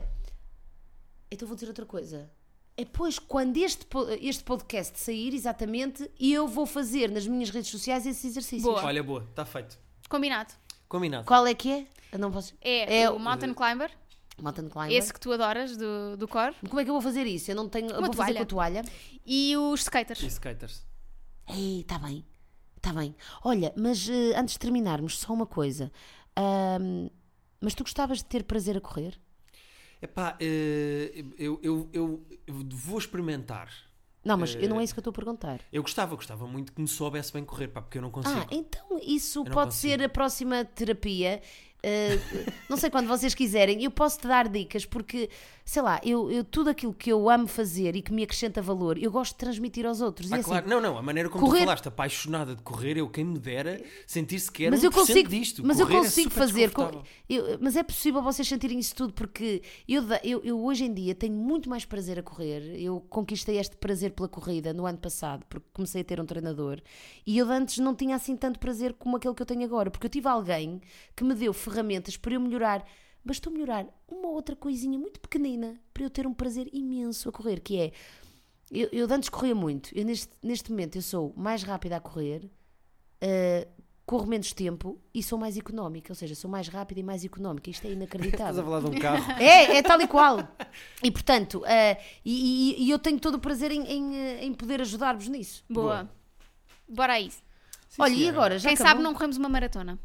[1.31, 2.29] então vou dizer outra coisa.
[2.77, 3.85] É pois quando este,
[4.21, 8.63] este podcast sair, exatamente, eu vou fazer nas minhas redes sociais esses exercícios.
[8.63, 8.83] Boa.
[8.85, 9.77] Olha, boa, está feito.
[10.07, 10.53] Combinado.
[10.87, 11.25] Combinado.
[11.25, 11.87] Qual é que é?
[12.11, 12.53] Eu não posso.
[12.61, 13.91] É, É o mountain climber,
[14.41, 14.91] Mountain climber.
[14.97, 17.51] esse que tu adoras do, do Cor, Como é que eu vou fazer isso?
[17.51, 17.89] Eu não tenho.
[17.89, 18.37] eu Uma vou fazer toalha.
[18.37, 18.81] com a toalha.
[19.25, 20.21] e os skaters.
[20.23, 20.83] E skaters.
[21.49, 22.25] Ei, está bem.
[22.77, 23.13] Está bem.
[23.43, 25.91] Olha, mas eh, antes de terminarmos, só uma coisa.
[26.35, 27.09] Ahm,
[27.59, 29.19] mas tu gostavas de ter prazer a correr?
[30.01, 33.69] Epá, eh, eu, eu, eu, eu vou experimentar.
[34.23, 35.61] Não, mas Eh, eu não é isso que eu estou a perguntar.
[35.71, 38.39] Eu gostava, gostava muito que me soubesse bem correr, pá, porque eu não consigo.
[38.39, 41.41] Ah, então isso pode ser a próxima terapia.
[41.81, 45.29] Uh, não sei quando vocês quiserem, eu posso te dar dicas porque,
[45.63, 48.97] sei lá, eu, eu- tudo aquilo que eu amo fazer e que me acrescenta valor,
[48.97, 50.29] eu gosto de transmitir aos outros.
[50.29, 50.67] E Ah, assim, claro.
[50.69, 53.81] Não, não, a maneira como correr- tu falaste, apaixonada de correr, eu quem me dera
[54.05, 55.65] sentir sequer mas um eu consigo, disto.
[55.65, 56.71] mas eu Correr é consigo super fazer.
[56.71, 60.93] com- eu- mas é possível vocês sentirem isso tudo porque eu, eu, eu hoje em
[60.93, 62.75] dia tenho muito mais prazer a correr.
[62.77, 66.81] Eu conquistei este prazer pela corrida no ano passado porque comecei a ter um treinador
[67.25, 70.05] e eu antes não tinha assim tanto prazer como aquele que eu tenho agora porque
[70.07, 70.81] eu tive alguém
[71.15, 72.85] que me deu ferramentas para eu melhorar.
[73.23, 77.59] Bastou melhorar uma outra coisinha muito pequenina para eu ter um prazer imenso a correr,
[77.59, 77.91] que é
[78.71, 79.89] eu, eu antes corria muito.
[79.97, 82.45] Eu neste, neste momento eu sou mais rápida a correr,
[83.23, 83.67] uh,
[84.05, 86.11] corro menos tempo e sou mais económica.
[86.11, 87.69] Ou seja, sou mais rápida e mais económica.
[87.69, 88.63] Isto é Estás a inacreditável.
[88.63, 89.25] falar de um carro.
[89.41, 90.39] É, é tal e qual.
[91.03, 94.53] E portanto, uh, e, e- e eu tenho todo o prazer em, em, uh, em
[94.53, 95.63] poder ajudar-vos nisso.
[95.69, 96.09] Boa.
[96.87, 97.41] Bora a isso.
[97.89, 98.37] Sim, Olha, e senhora.
[98.37, 98.59] agora?
[98.59, 98.91] Já Quem acabou?
[98.91, 99.99] sabe não corremos uma maratona.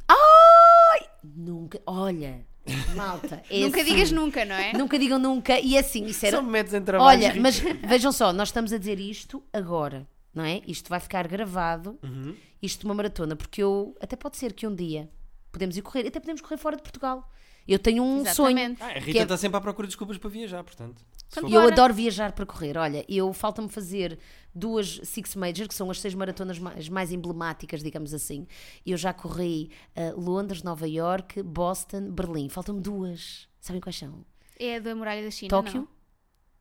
[1.24, 1.80] Nunca.
[1.86, 2.46] Olha,
[2.94, 3.42] malta.
[3.50, 3.90] é nunca assim.
[3.92, 4.72] digas nunca, não é?
[4.72, 5.58] Nunca digam nunca.
[5.58, 6.36] E é assim, isso era.
[6.36, 7.06] Só me metes em trabalho.
[7.24, 10.60] Olha, mas vejam só, nós estamos a dizer isto agora, não é?
[10.66, 12.34] Isto vai ficar gravado, Uhum.
[12.62, 13.96] isto de uma maratona, porque eu.
[14.00, 15.08] Até pode ser que um dia
[15.50, 17.30] podemos ir correr, até podemos correr fora de Portugal.
[17.66, 18.58] Eu tenho um sonho.
[18.58, 18.82] Exatamente.
[18.82, 21.02] Ah, a que Rita é- está sempre à procura de desculpas para viajar, portanto.
[21.48, 22.76] E eu adoro viajar para correr.
[22.76, 24.18] Olha, eu falta-me fazer
[24.54, 28.46] duas Six Major, que são as seis maratonas mais, mais emblemáticas, digamos assim.
[28.86, 32.48] Eu já corri ah, Londres, Nova York, Boston, Berlim.
[32.48, 33.48] Faltam-me duas.
[33.60, 34.24] Sabem quais são?
[34.58, 35.48] É da Muralha da China.
[35.48, 35.88] Tóquio.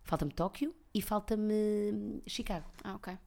[0.04, 2.66] Falta-me Tóquio e falta-me Chicago.
[2.84, 3.18] Ah, ok.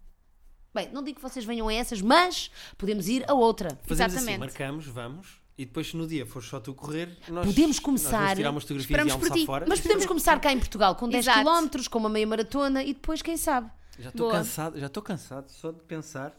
[0.74, 3.70] Bem, não digo que vocês venham a essas, mas podemos ir a outra.
[3.82, 4.30] Fazemos Exatamente.
[4.30, 7.78] assim, marcamos, vamos, e depois se no dia for só tu correr, nós, Podemos nós
[7.80, 9.46] começar- vamos tirar umas fotografias Esperamos e por almoçar ti.
[9.46, 9.66] fora.
[9.68, 11.44] Mas podemos começar cá em Portugal com 10 Exato.
[11.70, 13.70] km, com uma meia maratona e depois, quem sabe?
[13.98, 16.38] Já estou cansado, já estou cansado só de pensar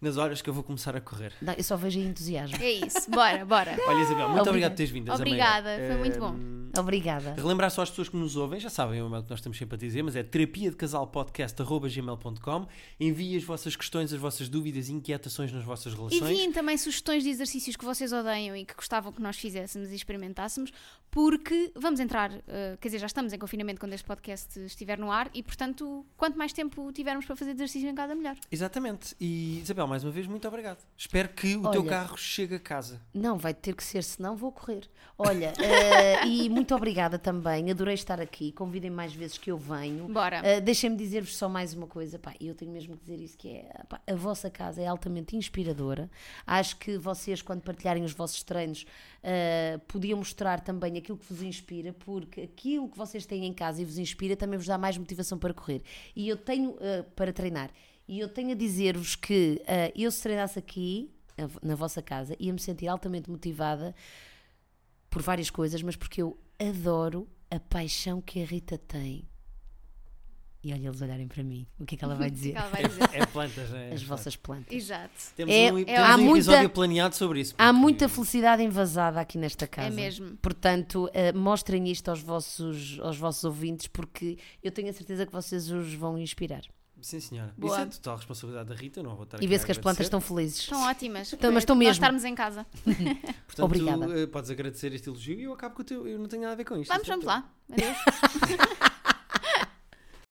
[0.00, 1.32] nas horas que eu vou começar a correr.
[1.40, 2.56] Não, eu só vejo aí entusiasmo.
[2.60, 3.10] É isso.
[3.10, 3.76] Bora, bora.
[3.86, 4.50] Olha, Isabel, muito Obrigada.
[4.50, 5.12] obrigado por teres vindo.
[5.12, 6.58] Obrigada, foi muito bom.
[6.78, 7.34] Obrigada.
[7.34, 9.74] Relembrar só às pessoas que nos ouvem, já sabem o e-mail que nós estamos sempre
[9.74, 12.66] a dizer, mas é terapia de casal podcast.gmail.com.
[13.00, 16.22] Enviem as vossas questões, as vossas dúvidas e inquietações nas vossas relações.
[16.22, 19.94] Enviem também sugestões de exercícios que vocês odeiam e que gostavam que nós fizéssemos e
[19.94, 20.70] experimentássemos,
[21.10, 25.10] porque vamos entrar, eh, quer dizer, já estamos em confinamento quando este podcast estiver no
[25.10, 28.36] ar e, portanto, quanto mais tempo tivermos para fazer exercício em casa, melhor.
[28.52, 29.16] Exatamente.
[29.18, 30.78] E Isabel, mais uma vez, muito obrigado.
[30.96, 31.90] Espero que o teu Olha.
[31.90, 33.00] carro chegue a casa.
[33.12, 34.88] Não, vai ter que ser, senão vou correr.
[35.16, 37.70] Olha, eh, e muito obrigada também.
[37.70, 38.52] Adorei estar aqui.
[38.52, 40.06] Convidem mais vezes que eu venho.
[40.08, 40.40] Bora.
[40.44, 43.36] Eh, Deixem-me dizer-vos só mais uma coisa, pá, e eu tenho mesmo que dizer isso,
[43.36, 46.10] que é, pá, a vossa casa é altamente inspiradora.
[46.46, 48.84] Acho que vocês, quando partilharem os vossos treinos,
[49.22, 53.82] eh, podiam mostrar também aquilo que vos inspira, porque aquilo que vocês têm em casa
[53.82, 55.82] e vos inspira também vos dá mais motivação para correr.
[56.14, 57.70] E eu tenho, eh, para treinar,
[58.08, 61.10] e eu tenho a dizer-vos que eh, eu se treinasse aqui,
[61.62, 63.94] na vossa casa, ia-me sentir altamente motivada
[65.08, 69.28] por várias coisas, mas porque eu adoro a paixão que a Rita tem.
[70.64, 71.64] E olha eles olharem para mim.
[71.78, 72.54] O que é que ela vai dizer?
[72.58, 73.08] ela vai dizer?
[73.12, 73.92] É plantas, não é?
[73.92, 74.74] As vossas plantas.
[74.76, 75.12] Exato.
[75.36, 77.54] Temos É- um, é- temos há um muita- episódio planeado sobre isso.
[77.56, 79.86] Há muita felicidade envasada aqui nesta casa.
[79.86, 80.36] É mesmo.
[80.38, 85.32] Portanto, eh, mostrem isto aos vossos, aos vossos ouvintes, porque eu tenho a certeza que
[85.32, 86.62] vocês os vão inspirar.
[87.00, 87.54] Sim, senhora.
[87.56, 87.72] Boa.
[87.74, 90.06] Isso é total responsabilidade da Rita, eu não vou estar E vê-se que as plantas
[90.06, 90.60] estão felizes.
[90.60, 91.32] Estão ótimas.
[91.32, 91.92] Então, mas estão Nós mesmo.
[91.92, 92.66] estarmos em casa.
[93.46, 94.20] Portanto, Obrigada.
[94.20, 96.06] eh, podes agradecer este elogio e eu acabo com o teu.
[96.08, 96.90] Eu não tenho nada a ver com isto.
[96.90, 97.48] Vamos, é vamos lá.
[97.70, 97.96] Adeus.